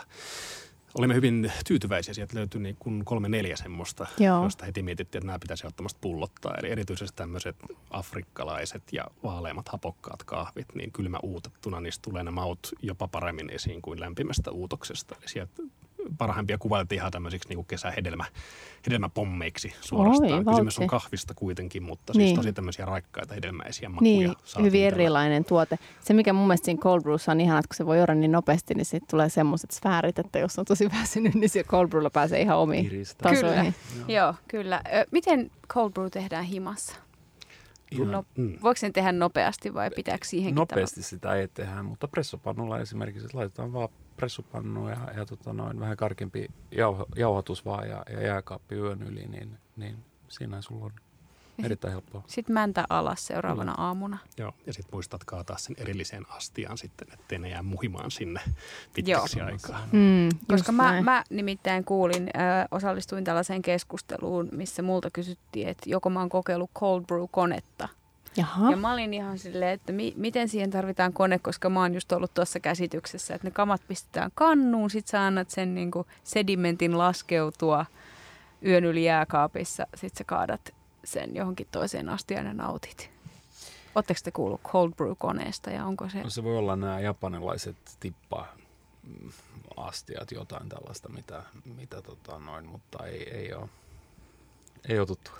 [0.98, 2.14] olimme hyvin tyytyväisiä.
[2.14, 4.44] Sieltä löytyi niin kuin kolme neljä semmoista, Joo.
[4.44, 6.56] josta heti mietittiin, että nämä pitäisi ottamasta pullottaa.
[6.56, 7.56] Eli erityisesti tämmöiset
[7.90, 13.82] afrikkalaiset ja vaaleimmat hapokkaat kahvit, niin kylmä uutettuna niistä tulee ne maut jopa paremmin esiin
[13.82, 15.16] kuin lämpimästä uutoksesta.
[15.20, 15.64] Eli sieltä
[16.18, 18.26] parhaimpia kuvailtiin ihan tämmöisiksi niin kesähedelmä,
[18.86, 20.34] hedelmäpommeiksi suorastaan.
[20.34, 22.36] Oi, Kysymys on kahvista kuitenkin, mutta siis niin.
[22.36, 24.12] tosi tämmöisiä raikkaita hedelmäisiä makuja.
[24.12, 25.80] Niin, hyvin erilainen tuote.
[26.02, 28.32] Se, mikä mun mielestä siinä cold brewssa on ihana, että kun se voi juoda niin
[28.32, 32.10] nopeasti, niin sitten tulee semmoiset sfäärit, että jos on tosi väsynyt, niin siellä cold brewlla
[32.10, 33.74] pääsee ihan omiin tasoihin.
[33.94, 34.06] Kyllä.
[34.08, 34.26] Joo.
[34.26, 34.82] Joo, kyllä.
[35.12, 36.96] Miten cold brew tehdään himassa?
[38.04, 38.58] No, mm.
[38.62, 41.10] Voiko sen tehdä nopeasti vai pitääkö siihen Nopeasti tavalla?
[41.10, 45.98] sitä ei tehdä, mutta pressopannulla esimerkiksi että laitetaan vaan pressupannu ja, ja tota noin, vähän
[45.98, 50.92] karkempi jauh, jauhatus vaan ja, ja jääkaappi yön yli, niin, niin siinä sulla on
[51.64, 52.24] Erittäin helppoa.
[52.28, 53.84] Sitten mäntä alas seuraavana mm.
[53.84, 54.18] aamuna.
[54.38, 58.42] Joo, ja sitten muistat kaataa sen erilliseen astiaan sitten, ettei ne jää muhimaan sinne
[58.94, 59.48] pitkäksi Joo.
[59.48, 59.88] aikaa.
[59.92, 66.10] Mm, Koska mä, mä nimittäin kuulin, äh, osallistuin tällaiseen keskusteluun, missä multa kysyttiin, että joko
[66.10, 67.88] mä oon kokeillut cold brew-konetta.
[68.38, 68.72] Jaha.
[68.72, 72.12] Ja mä olin ihan silleen, että mi- miten siihen tarvitaan kone, koska mä oon just
[72.12, 77.86] ollut tuossa käsityksessä, että ne kamat pistetään kannuun, sit sä annat sen niinku sedimentin laskeutua
[78.66, 80.74] yön yli jääkaapissa, sit sä kaadat
[81.06, 83.10] sen johonkin toiseen astiaan ja nautit.
[83.96, 86.24] Oletteko te kuullut cold brew-koneesta ja onko se...
[86.24, 88.48] No se voi olla nämä japanilaiset tippa
[89.78, 91.44] astiat, jotain tällaista, mitä,
[91.76, 93.70] mitä tota noin, mutta ei, ei ole
[94.90, 95.32] ei ole tuttu.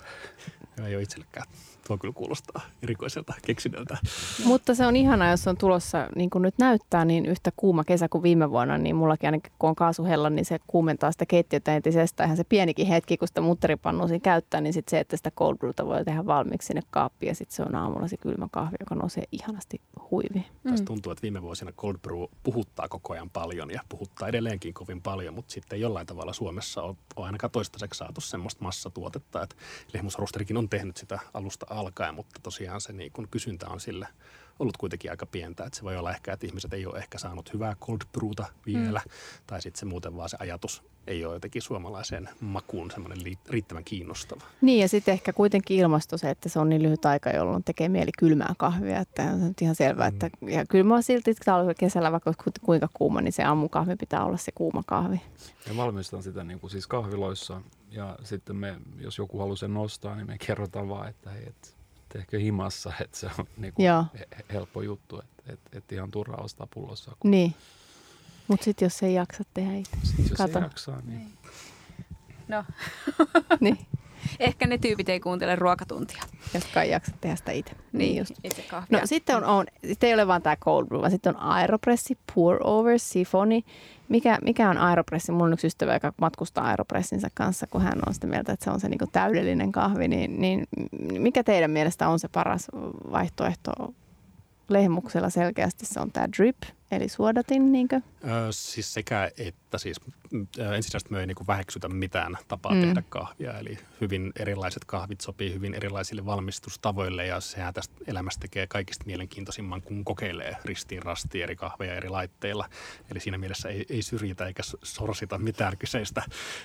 [0.86, 1.46] Ei ole itsellekään.
[1.86, 3.98] Tuo kyllä kuulostaa erikoiselta keksinnöltä.
[4.44, 8.08] Mutta se on ihanaa, jos on tulossa, niin kuin nyt näyttää, niin yhtä kuuma kesä
[8.08, 12.24] kuin viime vuonna, niin mullakin ainakin kun on kaasuhella, niin se kuumentaa sitä keittiötä entisestä.
[12.24, 15.56] Ihan se pienikin hetki, kun sitä mutteripannu siinä käyttää, niin sit se, että sitä cold
[15.56, 18.94] brewta voi tehdä valmiiksi sinne kaappiin ja sitten se on aamulla se kylmä kahvi, joka
[18.94, 19.80] nousee ihanasti
[20.10, 20.46] huiviin.
[20.64, 20.70] Mm.
[20.70, 25.02] Tästä tuntuu, että viime vuosina cold brew puhuttaa koko ajan paljon ja puhuttaa edelleenkin kovin
[25.02, 29.56] paljon, mutta sitten jollain tavalla Suomessa on, on ainakaan toistaiseksi saatu semmoista massatuotetta, että
[29.92, 34.08] Lehmusrosterikin on tehnyt sitä alusta alkaen, mutta tosiaan se niin kun kysyntä on sille
[34.58, 35.64] ollut kuitenkin aika pientä.
[35.64, 39.00] Että se voi olla ehkä, että ihmiset ei ole ehkä saanut hyvää cold brewta vielä,
[39.04, 39.10] mm.
[39.46, 43.18] tai sitten se muuten vaan se ajatus ei ole jotenkin suomalaiseen makuun semmoinen
[43.48, 44.40] riittävän kiinnostava.
[44.60, 47.88] Niin ja sitten ehkä kuitenkin ilmasto se, että se on niin lyhyt aika, jolloin tekee
[47.88, 49.00] mieli kylmää kahvia.
[49.00, 50.14] Että on ihan selvää, mm.
[50.14, 54.36] että ja kyllä mä silti talvella kesällä, vaikka kuinka kuuma, niin se aamukahvi pitää olla
[54.36, 55.20] se kuuma kahvi.
[55.66, 57.60] Ja valmistan sitä niin kuin siis kahviloissa
[57.96, 61.76] ja sitten me, jos joku haluaa sen nostaa, niin me kerrotaan vaan, että hei, et,
[62.08, 63.86] tehkö himassa, että se on niin kuin
[64.52, 67.16] helppo juttu, että et, et ihan turha ostaa pullossa.
[67.20, 67.30] Kun...
[67.30, 67.54] Niin.
[68.48, 69.96] Mutta sitten jos ei jaksa tehdä itse.
[70.02, 70.58] Sitten jos Kato.
[70.58, 71.20] ei jaksaa, niin...
[71.20, 71.50] Ei.
[72.48, 72.64] No.
[73.60, 73.78] niin.
[74.40, 76.22] Ehkä ne tyypit ei kuuntele ruokatuntia.
[76.54, 77.72] Jotka ei jaksa tehdä sitä itse.
[77.92, 78.32] Niin just.
[78.44, 79.00] Itse kahvia.
[79.00, 82.18] No sitten on, on, sitten ei ole vaan tämä cold brew, vaan sitten on aeropressi,
[82.34, 83.64] pour over, sifoni.
[84.08, 85.32] Mikä, mikä on aeropressi?
[85.32, 88.70] Mulla on yksi ystävä, joka matkustaa aeropressinsa kanssa, kun hän on sitä mieltä, että se
[88.70, 90.08] on se niinku täydellinen kahvi.
[90.08, 90.66] Niin, niin
[91.18, 92.68] mikä teidän mielestä on se paras
[93.12, 93.72] vaihtoehto
[94.68, 96.56] lehmuksella selkeästi se on tämä drip,
[96.90, 98.00] eli suodatin, niinkö?
[98.24, 100.00] Öö, siis sekä että siis
[100.74, 102.80] ensisijaisesti me ei niin väheksytä mitään tapaa mm.
[102.80, 108.66] tehdä kahvia, eli hyvin erilaiset kahvit sopii hyvin erilaisille valmistustavoille ja sehän tästä elämästä tekee
[108.66, 112.68] kaikista mielenkiintoisimman, kun kokeilee ristiin rastiin eri kahveja eri laitteilla.
[113.10, 116.22] Eli siinä mielessä ei, ei syrjitä eikä sorsita mitään kyseistä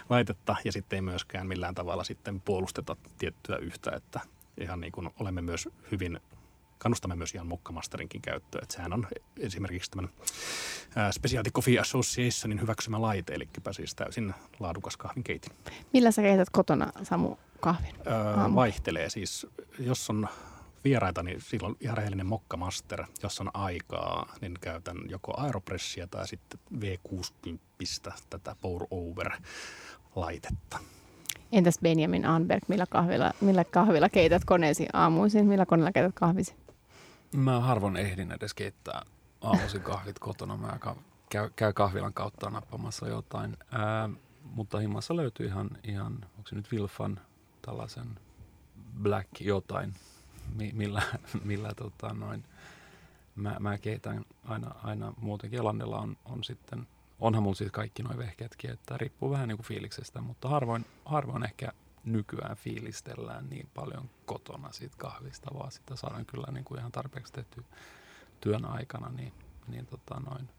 [0.09, 4.19] laitetta ja sitten ei myöskään millään tavalla sitten puolusteta tiettyä yhtä, että
[4.57, 6.19] ihan niin kuin olemme myös hyvin
[6.81, 8.63] kannustamme myös ihan Mokkamasterinkin käyttöön.
[8.63, 9.07] Että sehän on
[9.39, 10.09] esimerkiksi tämän
[11.11, 15.51] Specialty Coffee Associationin hyväksymä laite, eli siis täysin laadukas kahvinkeitin.
[15.93, 17.95] Millä sä keität kotona, Samu, kahvin?
[18.07, 19.47] Öö, vaihtelee siis,
[19.79, 20.27] jos on
[20.83, 23.05] vieraita, niin silloin ihan rehellinen mokkamaster.
[23.23, 29.31] Jos on aikaa, niin käytän joko aeropressia tai sitten V60 tätä pour over
[30.15, 30.79] laitetta.
[31.51, 35.45] Entäs Benjamin Anberg, millä kahvilla, millä kahvilla keität koneesi aamuisin?
[35.45, 36.55] Millä koneella keität kahvisi?
[37.35, 39.01] Mä harvoin ehdin edes keittää
[39.41, 40.57] aamuisin kahvit kotona.
[40.57, 40.77] Mä
[41.29, 43.57] käy, käy kahvilan kautta nappamassa jotain.
[43.71, 44.09] Ää,
[44.43, 47.19] mutta himmassa löytyy ihan, ihan onko se nyt Wilfan
[47.61, 48.19] tällaisen
[49.01, 49.93] black jotain,
[50.73, 51.01] millä,
[51.43, 52.43] millä tota noin,
[53.35, 55.59] mä, mä keitän aina, aina muutenkin.
[55.59, 56.87] Elannella on, on sitten,
[57.19, 61.43] onhan mulla siis kaikki noin vehkeetkin, että riippuu vähän niin kuin fiiliksestä, mutta harvoin, harvoin
[61.43, 61.71] ehkä
[62.05, 67.33] nykyään fiilistellään niin paljon kotona siitä kahvista, vaan sitä saadaan kyllä niin kuin ihan tarpeeksi
[67.33, 67.63] tehty
[68.41, 69.33] työn aikana, niin,
[69.67, 70.49] niin tota noin.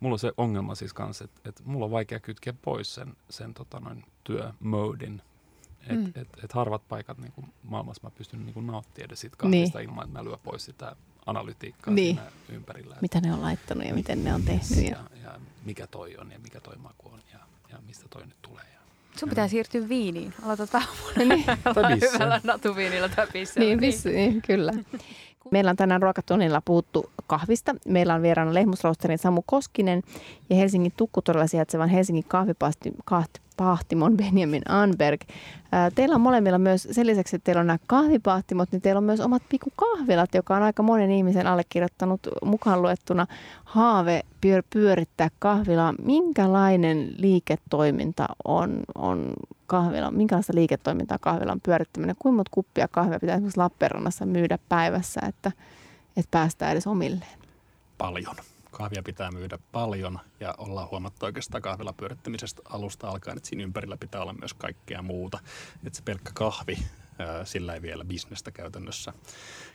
[0.00, 3.54] Mulla on se ongelma siis kanssa, että, että mulla on vaikea kytkeä pois sen, sen
[3.54, 5.22] tota noin työmodin.
[5.80, 6.12] Että mm.
[6.14, 9.78] et, et harvat paikat niin kuin maailmassa mä pystyn niin kuin nauttimaan edes siitä kahvista
[9.78, 9.88] niin.
[9.88, 12.16] ilman, että mä lyön pois sitä analytiikkaa niin.
[12.16, 12.96] siinä ympärillä.
[13.00, 14.70] Mitä ne on laittanut ja miten ne on tehnyt.
[14.70, 18.26] Ja, ja, ja mikä toi on ja mikä toi maku on ja, ja mistä toi
[18.26, 18.76] nyt tulee.
[19.16, 20.34] Sun pitää siirtyä viiniin.
[20.42, 22.00] Aloitat aamulla niin.
[22.12, 23.68] hyvällä natuviinilla tai pissellä.
[23.68, 24.72] Niin, pissi, niin, kyllä.
[25.50, 27.74] Meillä on tänään ruokatunnilla puhuttu kahvista.
[27.86, 30.02] Meillä on vieraana Lehmusroosterin Samu Koskinen
[30.50, 32.92] ja Helsingin Tukkutorilla sijaitsevan Helsingin kahvipasti,
[33.56, 35.20] kahvipahtimon Benjamin Anberg.
[35.94, 39.20] Teillä on molemmilla myös, sen lisäksi että teillä on nämä kahvipahtimot, niin teillä on myös
[39.20, 43.26] omat pikukahvilat, joka on aika monen ihmisen allekirjoittanut mukaan luettuna
[43.64, 44.22] haave
[44.70, 45.94] pyörittää kahvilaa.
[46.02, 49.32] Minkälainen liiketoiminta on, on
[49.66, 55.52] kahvila, minkälaista liiketoimintaa kahvilan pyörittäminen, kuinka monta kuppia kahvia pitää esimerkiksi Lappeenrannassa myydä päivässä, että,
[56.16, 57.38] että päästään edes omilleen?
[57.98, 58.36] Paljon.
[58.76, 63.96] Kahvia pitää myydä paljon ja ollaan huomattu oikeastaan kahvila pyörittämisestä alusta alkaen, että siinä ympärillä
[63.96, 65.38] pitää olla myös kaikkea muuta.
[65.86, 66.78] Että se pelkkä kahvi
[67.44, 69.12] Sillä ei vielä bisnestä käytännössä,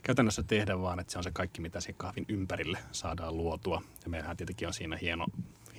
[0.04, 3.82] käytännössä tehdä, vaan että se on se kaikki, mitä siinä kahvin ympärille saadaan luotua.
[4.04, 5.26] Ja meillähän tietenkin on siinä hieno,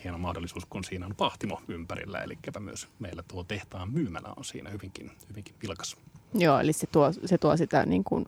[0.04, 2.18] hieno mahdollisuus, kun siinä on pahtimo ympärillä.
[2.18, 5.96] Eli myös meillä tuo tehtaan myymälä on siinä hyvinkin, hyvinkin vilkas.
[6.34, 8.24] Joo, eli se tuo, se tuo sitä niin kuin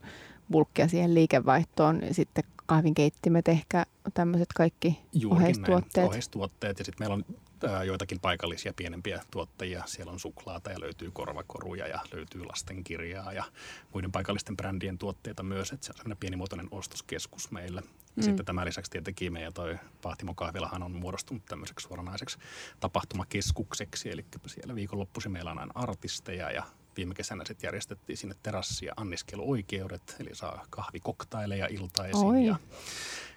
[0.51, 2.01] bulkkia siihen liikevaihtoon.
[2.13, 5.97] Sitten kahvinkeittimet ehkä, tämmöiset kaikki Juurikin oheistuotteet.
[5.97, 6.79] Näin, oheistuotteet.
[6.79, 7.25] Ja sitten meillä on
[7.69, 9.83] ää, joitakin paikallisia pienempiä tuottajia.
[9.87, 13.45] Siellä on suklaata ja löytyy korvakoruja ja löytyy lastenkirjaa ja
[13.93, 15.73] muiden paikallisten brändien tuotteita myös.
[15.73, 17.81] Että se on sellainen pienimuotoinen ostoskeskus meillä.
[18.17, 18.23] Mm.
[18.23, 22.39] Sitten tämän lisäksi tietenkin meidän toi Pahtimo Kahvilahan on muodostunut tämmöiseksi suoranaiseksi
[22.81, 24.11] tapahtumakeskukseksi.
[24.11, 26.63] Eli siellä viikonloppuisin meillä on aina artisteja ja
[26.97, 32.47] viime kesänä sitten järjestettiin sinne terassia anniskeluoikeudet, eli saa kahvikoktaileja iltaisin Oi.
[32.47, 32.57] ja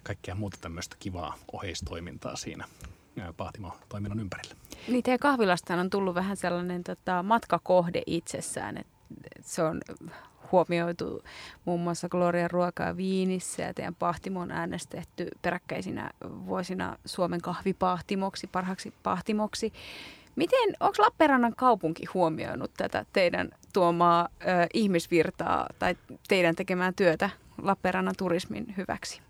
[0.04, 2.68] kaikkea muuta tämmöistä kivaa oheistoimintaa siinä
[3.38, 4.56] Pahtimo-toiminnon ympärillä.
[4.88, 8.94] Niin teidän kahvilastaan on tullut vähän sellainen tota, matkakohde itsessään, että
[9.42, 9.82] se on
[10.52, 11.24] huomioitu
[11.66, 16.12] muun muassa Glorian ruokaa viinissä ja teidän pahtimo on äänestetty peräkkäisinä
[16.46, 19.74] vuosina Suomen kahvipahtimoksi, parhaaksi pahtimoksi.
[20.38, 25.96] Miten, onko Lappeenrannan kaupunki huomioinut tätä teidän tuomaa ö, ihmisvirtaa tai
[26.28, 27.30] teidän tekemään työtä
[27.62, 29.22] Lappeenrannan turismin hyväksi?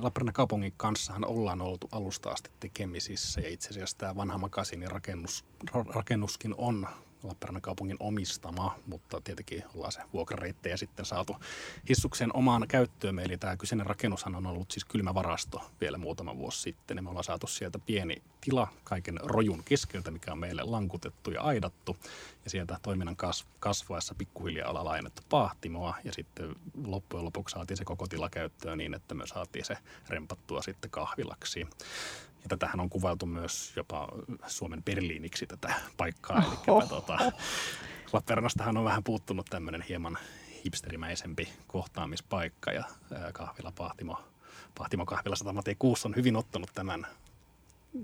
[0.00, 5.44] Lappeenrannan kaupungin kanssahan ollaan oltu alusta asti tekemisissä ja itse asiassa tämä vanha makasinin rakennus,
[5.94, 6.86] rakennuskin on
[7.22, 11.36] Lappeenrannan kaupungin omistama, mutta tietenkin ollaan se vuokrareittejä sitten saatu
[11.88, 13.18] hissuksen omaan käyttöön.
[13.18, 16.96] Eli tämä kyseinen rakennushan on ollut siis kylmävarasto vielä muutama vuosi sitten.
[16.96, 21.42] Ja me ollaan saatu sieltä pieni tila kaiken rojun keskeltä, mikä on meille lankutettu ja
[21.42, 21.96] aidattu.
[22.44, 23.16] Ja sieltä toiminnan
[23.60, 28.94] kasvaessa pikkuhiljaa ollaan laajennettu pahtimoa ja sitten loppujen lopuksi saatiin se koko tila käyttöön niin,
[28.94, 29.76] että me saatiin se
[30.08, 31.66] rempattua sitten kahvilaksi.
[32.46, 34.08] Ja tätähän on kuvailtu myös jopa
[34.46, 36.42] Suomen Berliiniksi tätä paikkaa.
[36.68, 37.18] Eli tuota,
[38.12, 40.18] Lappeenrannastahan on vähän puuttunut tämmöinen hieman
[40.64, 42.84] hipsterimäisempi kohtaamispaikka ja
[43.32, 44.20] kahvila Pahtimo,
[44.78, 45.06] Pahtimo
[45.52, 47.06] Matei Kuus on hyvin ottanut tämän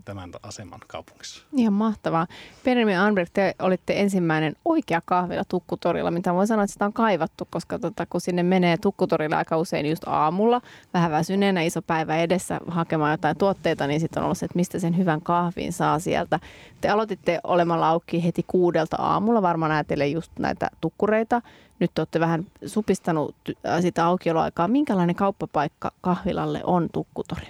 [0.04, 1.42] tämän aseman kaupungissa.
[1.56, 2.26] Ihan mahtavaa.
[2.64, 7.48] Benjamin Anberg, te olitte ensimmäinen oikea kahvila Tukkutorilla, mitä voi sanoa, että sitä on kaivattu,
[7.50, 10.60] koska tota, kun sinne menee Tukkutorilla aika usein just aamulla,
[10.94, 14.78] vähän väsyneenä, iso päivä edessä hakemaan jotain tuotteita, niin sitten on ollut se, että mistä
[14.78, 16.40] sen hyvän kahvin saa sieltä.
[16.80, 21.42] Te aloititte olemalla auki heti kuudelta aamulla, varmaan ajatellen just näitä tukkureita.
[21.78, 23.34] Nyt te olette vähän supistanut
[23.80, 24.68] sitä aukioloaikaa.
[24.68, 27.46] Minkälainen kauppapaikka kahvilalle on Tukkutori?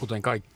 [0.00, 0.55] Kuten kaikki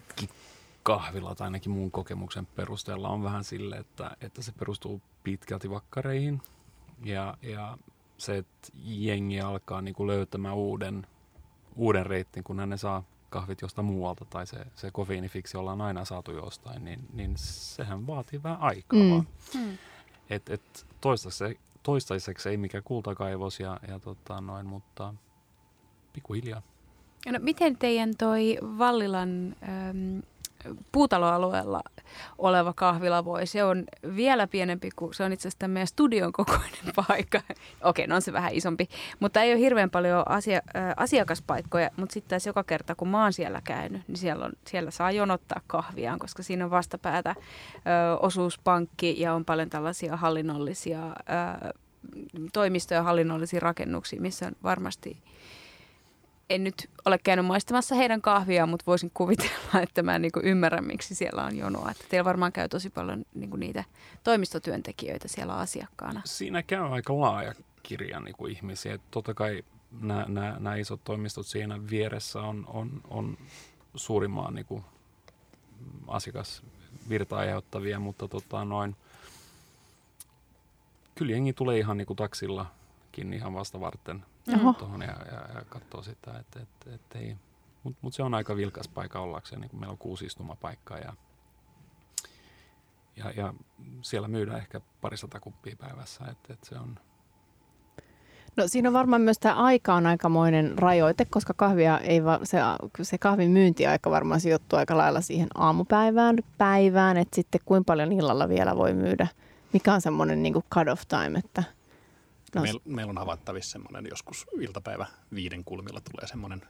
[0.82, 6.42] kahvilat ainakin mun kokemuksen perusteella on vähän sille, että, että se perustuu pitkälti vakkareihin.
[7.04, 7.78] Ja, ja
[8.18, 11.06] se, että jengi alkaa niin kuin löytämään uuden,
[11.76, 16.32] uuden reitin, kun ne saa kahvit jostain muualta tai se, se kofeiinifiksi ollaan aina saatu
[16.32, 19.10] jostain, niin, niin sehän vaatii vähän aikaa mm.
[19.10, 19.28] vaan.
[19.54, 19.78] Mm.
[20.30, 25.14] Et, et toistaiseksi, toistaiseksi ei mikään kultakaivos ja, ja tota noin, mutta
[26.12, 26.62] pikkuhiljaa.
[27.26, 30.22] No, miten teidän toi Vallilan äm,
[30.92, 31.80] puutaloalueella
[32.38, 33.46] oleva kahvila voi.
[33.46, 33.84] Se on
[34.16, 37.40] vielä pienempi kuin, se on itse asiassa meidän studion kokoinen paikka.
[37.84, 38.88] Okei, no on se vähän isompi,
[39.20, 43.22] mutta ei ole hirveän paljon asia, ä, asiakaspaikkoja, mutta sitten tässä joka kerta, kun mä
[43.22, 47.34] oon siellä käynyt, niin siellä, on, siellä saa jonottaa kahviaan, koska siinä on vastapäätä ä,
[48.20, 51.12] osuuspankki ja on paljon tällaisia hallinnollisia ä,
[52.52, 55.22] toimistoja, hallinnollisia rakennuksia, missä on varmasti
[56.50, 60.80] en nyt ole käynyt maistamassa heidän kahviaan, mutta voisin kuvitella, että mä en niin ymmärrä,
[60.80, 61.90] miksi siellä on jonoa.
[61.90, 63.84] Että teillä varmaan käy tosi paljon niin niitä
[64.24, 66.22] toimistotyöntekijöitä siellä asiakkaana.
[66.24, 68.98] Siinä käy aika laaja kirja niin kuin ihmisiä.
[69.10, 69.64] Totta kai
[70.00, 73.38] nämä, nämä, nämä isot toimistot siinä vieressä on, on, on
[73.94, 74.84] suurimman niin kuin
[76.06, 78.96] asiakasvirta aiheuttavia, mutta tota, noin,
[81.14, 84.24] kyllä jengi tulee ihan niin kuin taksillakin ihan vasta varten
[84.78, 87.36] tuohon ja, ja, ja katsoo sitä, että et, et ei.
[87.82, 91.12] Mutta mut se on aika vilkas paikka ollakseen, niin meillä on kuusi istumapaikkaa ja,
[93.16, 93.54] ja, ja
[94.02, 96.98] siellä myydään ehkä parisata kuppia päivässä, että et se on...
[98.56, 102.58] No siinä on varmaan myös tämä aika on aikamoinen rajoite, koska kahvia ei va, se,
[103.02, 108.48] se kahvin myyntiaika varmaan sijoittuu aika lailla siihen aamupäivään, päivään, että sitten kuinka paljon illalla
[108.48, 109.28] vielä voi myydä.
[109.72, 111.62] Mikä on semmoinen niin cut-off time, että–
[112.54, 112.62] No.
[112.62, 116.62] Meillä meil on havaittavissa semmoinen joskus iltapäivä viiden kulmilla tulee semmoinen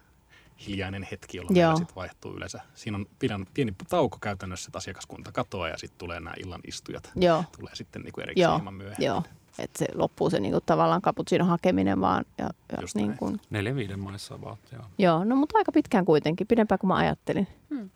[0.67, 2.61] hiljainen hetki, jolloin meillä sitten vaihtuu yleensä.
[2.75, 7.13] Siinä on pieni, pieni tauko käytännössä, että asiakaskunta katoaa ja sitten tulee nämä illan istujat.
[7.17, 7.45] Joo.
[7.59, 8.57] Tulee sitten niin kuin erikseen Joo.
[8.57, 9.07] hieman myöhemmin.
[9.07, 9.23] Joo.
[9.59, 12.25] Että se loppuu se niinku tavallaan cappuccino hakeminen vaan.
[12.39, 13.41] Ja, ja Just niin kuin...
[13.51, 14.83] Neljä viiden maissa vaan, joo.
[14.99, 17.49] Joo, no mutta aika pitkään kuitenkin, pidempään kuin mä ajattelin.
[17.71, 17.91] Hmm.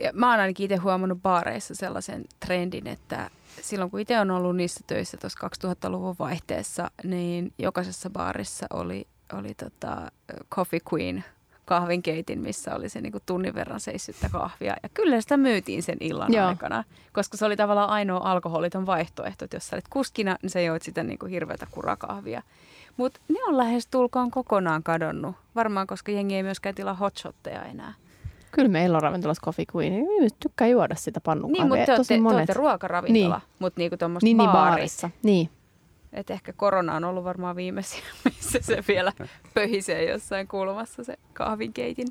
[0.00, 3.30] Ja mä oon ainakin itse huomannut baareissa sellaisen trendin, että
[3.60, 9.54] silloin kun itse on ollut niissä töissä tuossa 2000-luvun vaihteessa, niin jokaisessa baarissa oli, oli
[9.54, 10.10] tota
[10.50, 11.24] Coffee Queen
[11.64, 14.76] kahvinkeitin, missä oli se niin kuin tunnin verran seissyttä kahvia.
[14.82, 16.48] Ja kyllä sitä myytiin sen illan Joo.
[16.48, 19.42] aikana, koska se oli tavallaan ainoa alkoholiton vaihtoehto.
[19.44, 22.42] Että jos sä olet kuskina, niin sä joit sitä niin kuin hirveätä kurakahvia.
[22.96, 25.36] Mutta ne on lähes tulkoon kokonaan kadonnut.
[25.54, 27.94] Varmaan, koska jengi ei myöskään tilaa hotshotteja enää.
[28.52, 29.92] Kyllä meillä on ravintolassa Coffee Queen.
[29.92, 31.64] Ihmiset tykkää juoda sitä pannukahvia.
[31.64, 33.48] Niin, mutta te, olette, te olette ruokaravintola, niin.
[33.58, 35.10] mutta niinku tuommoista niin, niin, baarissa.
[35.22, 35.50] Niin.
[36.12, 39.12] Et ehkä korona on ollut varmaan viimeisin, missä se vielä
[39.54, 42.08] pöhisee jossain kulmassa se kahvinkeitin.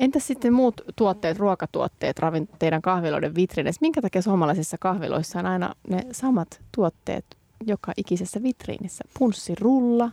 [0.00, 3.78] Entäs sitten muut tuotteet, ruokatuotteet ravin, teidän kahviloiden vitriineissä?
[3.80, 7.24] Minkä takia suomalaisissa kahviloissa on aina ne samat tuotteet
[7.66, 9.04] joka ikisessä vitriinissä?
[9.18, 10.10] Punssirulla,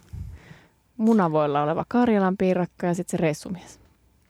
[0.98, 3.83] munavoilla oleva Karjalan piirakka ja sitten se reissumies.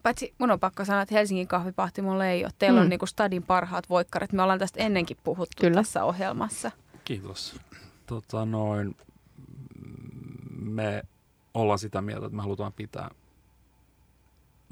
[0.04, 2.52] Paitsi mun on pakko sanoa, että Helsingin kahvipahti ei ole.
[2.58, 2.84] Teillä mm.
[2.84, 4.32] on niinku stadin parhaat voikkarit.
[4.32, 5.74] Me ollaan tästä ennenkin puhuttu Kyllä.
[5.74, 6.70] tässä ohjelmassa.
[7.04, 7.60] Kiitos.
[8.06, 8.96] Tota noin,
[10.60, 11.02] me
[11.54, 13.10] ollaan sitä mieltä, että me halutaan pitää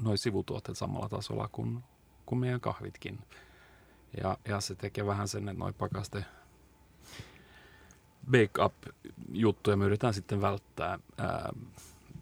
[0.03, 1.83] noin sivutuotteet samalla tasolla kuin,
[2.25, 3.19] kuin meidän kahvitkin.
[4.21, 6.25] Ja, ja se tekee vähän sen, että noin pakaste
[8.31, 11.53] bake-up-juttuja me yritetään sitten välttää, ää,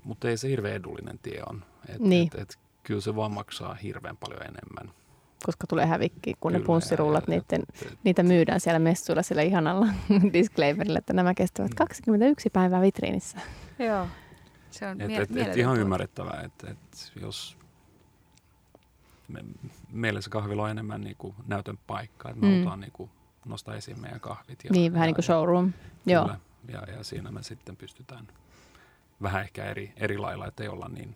[0.03, 1.65] mutta ei se hirveän edullinen tie on.
[1.89, 2.29] Et, niin.
[2.33, 2.59] et, et,
[2.91, 4.95] kyllä se vaan maksaa hirveän paljon enemmän.
[5.45, 7.63] Koska tulee hävikki, kun kyllä, ne punssirullat, ja, niiden,
[8.03, 9.87] niitä myydään siellä messuilla sillä ihanalla
[10.33, 12.53] disclaimerilla, että nämä kestävät 21 mm.
[12.53, 13.37] päivää vitriinissä.
[13.79, 14.07] Joo,
[14.71, 17.57] se on et, et, et ihan ymmärrettävää, että et jos
[19.27, 19.39] me,
[19.91, 22.53] meillä se kahvilo on enemmän niin kuin näytön paikka, että me mm.
[22.53, 23.09] halutaan niin kuin
[23.45, 24.63] nostaa esiin meidän kahvit.
[24.63, 25.73] Ja, niin, vähän ja, niin kuin showroom.
[25.73, 26.29] Kyllä, Joo.
[26.67, 28.27] Ja, ja siinä me sitten pystytään
[29.21, 31.15] vähän ehkä eri, eri lailla, että ei olla niin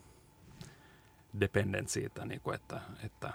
[1.40, 3.34] dependent siitä, niin kuin että, että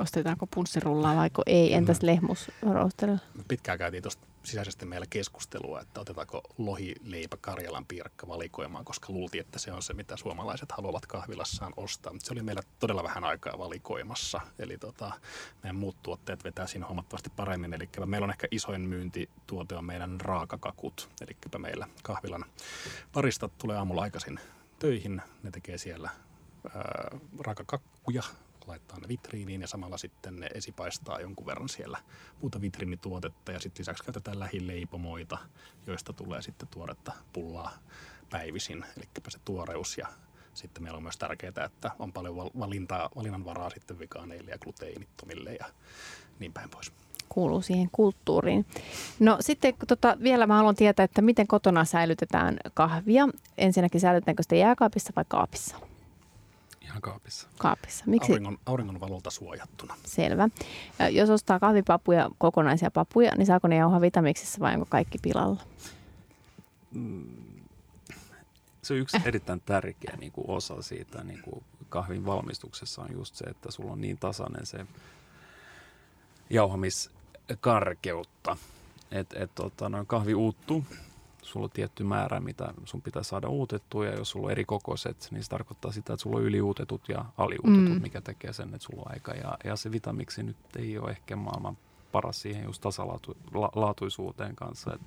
[0.00, 1.74] Ostetaanko punssirullaa vai ei?
[1.74, 3.20] Entäs lehmus roasterilla?
[3.48, 9.58] Pitkään käytiin tuosta sisäisesti meillä keskustelua, että otetaanko lohileipä Karjalan piirakka valikoimaan, koska luultiin, että
[9.58, 12.12] se on se, mitä suomalaiset haluavat kahvilassaan ostaa.
[12.12, 15.12] Mutta se oli meillä todella vähän aikaa valikoimassa, eli tota,
[15.62, 17.74] meidän muut tuotteet vetää siinä huomattavasti paremmin.
[17.74, 22.44] Eli meillä on ehkä isoin myyntituote on meidän raakakakut, eli meillä kahvilan
[23.12, 24.40] parista tulee aamulla aikaisin
[24.78, 26.10] töihin, ne tekee siellä
[26.74, 28.22] ää, raakakakkuja,
[28.66, 31.98] laittaa ne vitriiniin ja samalla sitten ne esipaistaa jonkun verran siellä
[32.40, 35.38] muuta vitriinituotetta ja sitten lisäksi käytetään lähileipomoita,
[35.86, 37.78] joista tulee sitten tuoretta pullaa
[38.30, 40.06] päivisin, eli se tuoreus ja
[40.54, 45.66] sitten meillä on myös tärkeää, että on paljon valintaa, valinnanvaraa sitten vegaaneille ja gluteenittomille ja
[46.38, 46.92] niin päin pois
[47.28, 48.66] kuuluu siihen kulttuuriin.
[49.20, 53.28] No sitten tota, vielä mä haluan tietää, että miten kotona säilytetään kahvia.
[53.58, 55.76] Ensinnäkin säilytetäänkö sitä jääkaapissa vai kaapissa?
[56.82, 57.48] Ihan kaapissa.
[57.58, 58.04] Kaapissa.
[58.06, 58.32] Miksi?
[58.32, 59.94] Auringon, auringon valolta suojattuna.
[60.04, 60.48] Selvä.
[60.98, 65.60] Ja jos ostaa kahvipapuja, kokonaisia papuja, niin saako ne jauhaa vitamiksissa vai onko kaikki pilalla?
[66.94, 67.24] Mm,
[68.82, 73.34] se on yksi erittäin tärkeä niin kuin osa siitä niin kuin kahvin valmistuksessa on just
[73.34, 74.86] se, että sulla on niin tasainen se
[76.50, 77.17] jauhamiskarkeutta,
[79.10, 80.84] että et, tota, noin kahvi uuttuu
[81.48, 85.28] sulla on tietty määrä, mitä sun pitää saada uutettua, ja jos sulla on eri kokoiset,
[85.30, 88.02] niin se tarkoittaa sitä, että sulla on yliuutetut ja aliuutetut, mm.
[88.02, 89.32] mikä tekee sen, että sulla on aika.
[89.32, 91.78] Ja, ja se vitamiksi nyt ei ole ehkä maailman
[92.12, 94.94] paras siihen just tasalaatuisuuteen kanssa.
[94.94, 95.00] Et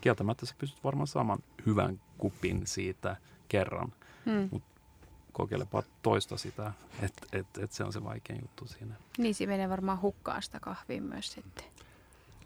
[0.00, 3.16] kieltämättä sä pystyt varmaan saamaan hyvän kupin siitä
[3.48, 3.92] kerran,
[4.24, 4.48] mm.
[4.50, 4.71] mutta
[5.32, 6.72] kokeilepa toista sitä,
[7.02, 8.94] että et, et se on se vaikein juttu siinä.
[9.18, 11.64] Niin, se menee varmaan hukkaan sitä kahvia myös sitten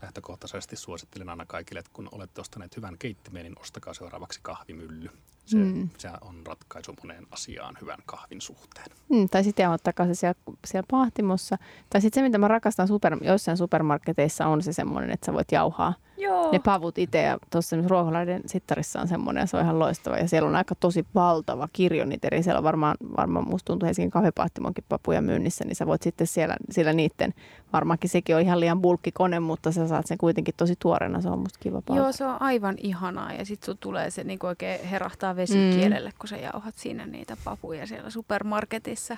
[0.03, 5.11] lähtökohtaisesti suosittelen aina kaikille, että kun olette ostaneet hyvän keittimen, niin ostakaa seuraavaksi kahvimylly.
[5.47, 5.89] Se, mm.
[5.99, 8.87] se on ratkaisu moneen asiaan hyvän kahvin suhteen.
[9.09, 11.59] Mm, tai sitten ottakaa se siellä, siellä pahtimossa.
[11.91, 15.53] Tai sitten se, mitä mä rakastan super, joissain supermarketeissa, on se semmoinen, että sä voit
[15.53, 16.53] jauhaa– Joo.
[16.53, 17.23] ne pavut itse.
[17.23, 20.17] Ja tuossa ruokalaiden sittarissa on semmoinen ja se on ihan loistava.
[20.17, 22.43] Ja siellä on aika tosi valtava kirjo niitä eri.
[22.43, 26.57] Siellä on varmaan, varmaan musta tuntuu Helsingin kahvipahtimonkin papuja myynnissä, niin sä voit sitten siellä,
[26.71, 27.35] siellä niiden,
[27.73, 31.21] varmaankin sekin on ihan liian bulkkikone, mutta sä saat sen kuitenkin tosi tuoreena.
[31.21, 32.01] Se on musta kiva palta.
[32.01, 36.17] Joo, se on aivan ihanaa ja sitten sun tulee se niin oikein herahtaa vesikielelle, mm.
[36.19, 39.17] kun sä jauhat siinä niitä papuja siellä supermarketissa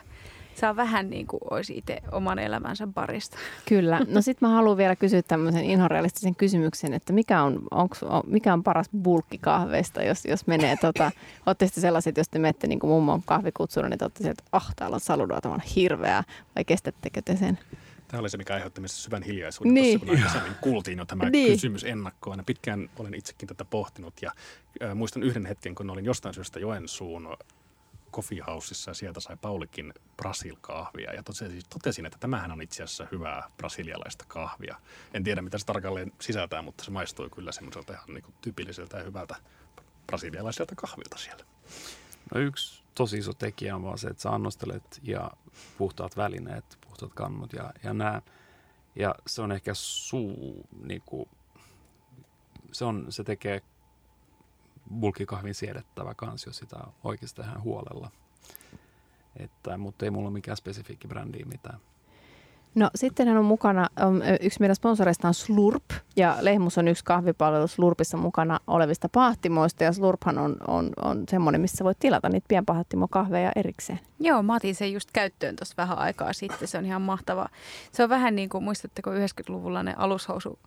[0.55, 3.37] saa vähän niin kuin olisi itse oman elämänsä barista.
[3.69, 4.01] Kyllä.
[4.09, 8.63] No sitten mä haluan vielä kysyä tämmöisen inhorealistisen kysymyksen, että mikä on, onks, mikä on
[8.63, 11.11] paras bulkki kahveista, jos, jos menee, tota,
[11.47, 14.57] ootte sitten sellaiset, jos te menette niin kuin mummon kahvikutsulla, niin te olette sieltä, että
[14.57, 16.25] ah, täällä on saludoa tämä hirveää,
[16.57, 17.59] vai kestättekö te sen?
[18.09, 20.01] Tämä oli se, mikä aiheutti missä syvän hiljaisuuden niin.
[20.01, 21.53] tuossa, kun aikaisemmin kuultiin jo tämä niin.
[21.53, 22.39] kysymys ennakkoon.
[22.39, 24.33] Ja pitkään olen itsekin tätä pohtinut ja
[24.83, 27.37] äh, muistan yhden hetken, kun olin jostain syystä Joensuun
[28.13, 31.13] Coffee Houseissa ja sieltä sai Paulikin Brasil-kahvia.
[31.13, 34.77] Ja totesin, totesin, että tämähän on itse asiassa hyvää brasilialaista kahvia.
[35.15, 39.05] En tiedä, mitä se tarkalleen sisältää, mutta se maistui kyllä semmoiselta ihan niin tyypilliseltä ja
[39.05, 39.37] hyvältä
[40.07, 41.45] brasilialaiselta kahvilta siellä.
[42.35, 45.31] No yksi tosi iso tekijä on vaan se, että sä annostelet ja
[45.79, 48.23] puhtaat välineet, puhtaat kannut ja, ja nämä.
[48.97, 51.29] Ja se on ehkä suu, niin kuin,
[52.73, 53.63] se, on, se tekee
[55.01, 58.11] bulkikahvin siedettävä kans, jos sitä oikeasti tehdään huolella.
[59.37, 61.81] Että, mutta ei mulla ole mikään spesifiikki brändi mitään.
[62.79, 63.89] No sittenhän on mukana,
[64.41, 65.85] yksi meidän sponsoreista on Slurp
[66.17, 71.61] ja Lehmus on yksi kahvipalvelu Slurpissa mukana olevista pahtimoista ja Slurphan on, on, on semmoinen,
[71.61, 74.01] missä voit tilata niitä pienpahtimo-kahveja erikseen.
[74.21, 77.49] Joo, mä otin sen just käyttöön tuossa vähän aikaa sitten, se on ihan mahtava.
[77.93, 80.59] Se on vähän niin kuin, muistatteko 90-luvulla ne alushousu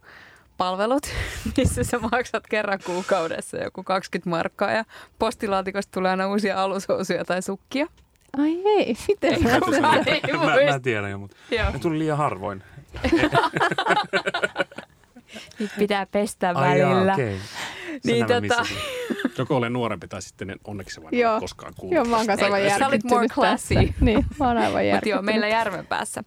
[0.58, 1.08] palvelut,
[1.58, 4.86] missä sä maksat kerran kuukaudessa joku 20 markkaa ja
[5.20, 7.88] postilaatikosta tulee aina uusia alushousuja tai sukkia.
[8.38, 9.44] Ai ei, miten?
[9.44, 9.60] Mä, mä,
[10.38, 11.72] mä, mä tiedän jo, mutta Joo.
[11.72, 12.64] ne tuli liian harvoin.
[15.60, 16.70] Nyt pitää pestä välillä.
[16.70, 17.38] Ai jaa, okay.
[18.04, 18.66] niin, tota...
[19.38, 21.40] Joko olen nuorempi tai sitten onneksi vain Joo.
[21.40, 21.96] koskaan kuullut.
[21.96, 23.76] Joo, mä oon kanssa aivan Sä olit more classy.
[24.02, 26.24] niin, mä oon aivan joo, meillä järven päässä.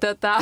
[0.00, 0.38] Tota,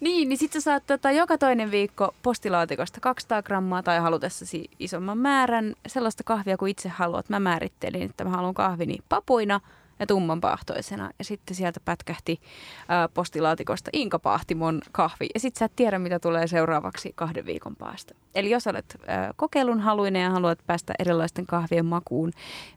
[0.00, 5.18] niin, niin sitten sä saat tota, joka toinen viikko postilaatikosta 200 grammaa tai halutessasi isomman
[5.18, 7.28] määrän sellaista kahvia kuin itse haluat.
[7.28, 9.60] Mä määrittelin, että mä haluan kahvini papuina–
[10.00, 11.10] ja tummanpahtoisena.
[11.18, 12.40] Ja sitten sieltä pätkähti
[12.88, 15.26] ää, postilaatikosta Inkapahtimon kahvi.
[15.34, 18.14] Ja sitten sä et tiedä, mitä tulee seuraavaksi kahden viikon päästä.
[18.34, 22.32] Eli jos olet ää, kokeilun haluinen ja haluat päästä erilaisten kahvien makuun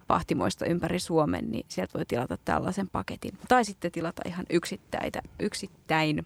[0.07, 3.37] pahtimoista ympäri Suomen, niin sieltä voi tilata tällaisen paketin.
[3.47, 6.25] Tai sitten tilata ihan yksittäitä, yksittäin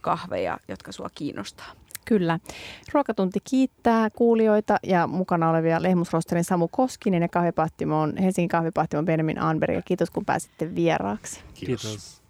[0.00, 1.85] kahveja, jotka sua kiinnostaa.
[2.06, 2.38] Kyllä.
[2.92, 9.74] Ruokatunti kiittää kuulijoita ja mukana olevia Lehmusrosterin Samu Koskinen ja kahvipahtimon, Helsingin kahvipahtimon Benjamin Anberg.
[9.74, 11.40] Ja kiitos kun pääsitte vieraaksi.
[11.54, 11.82] Kiitos.
[11.82, 12.25] kiitos.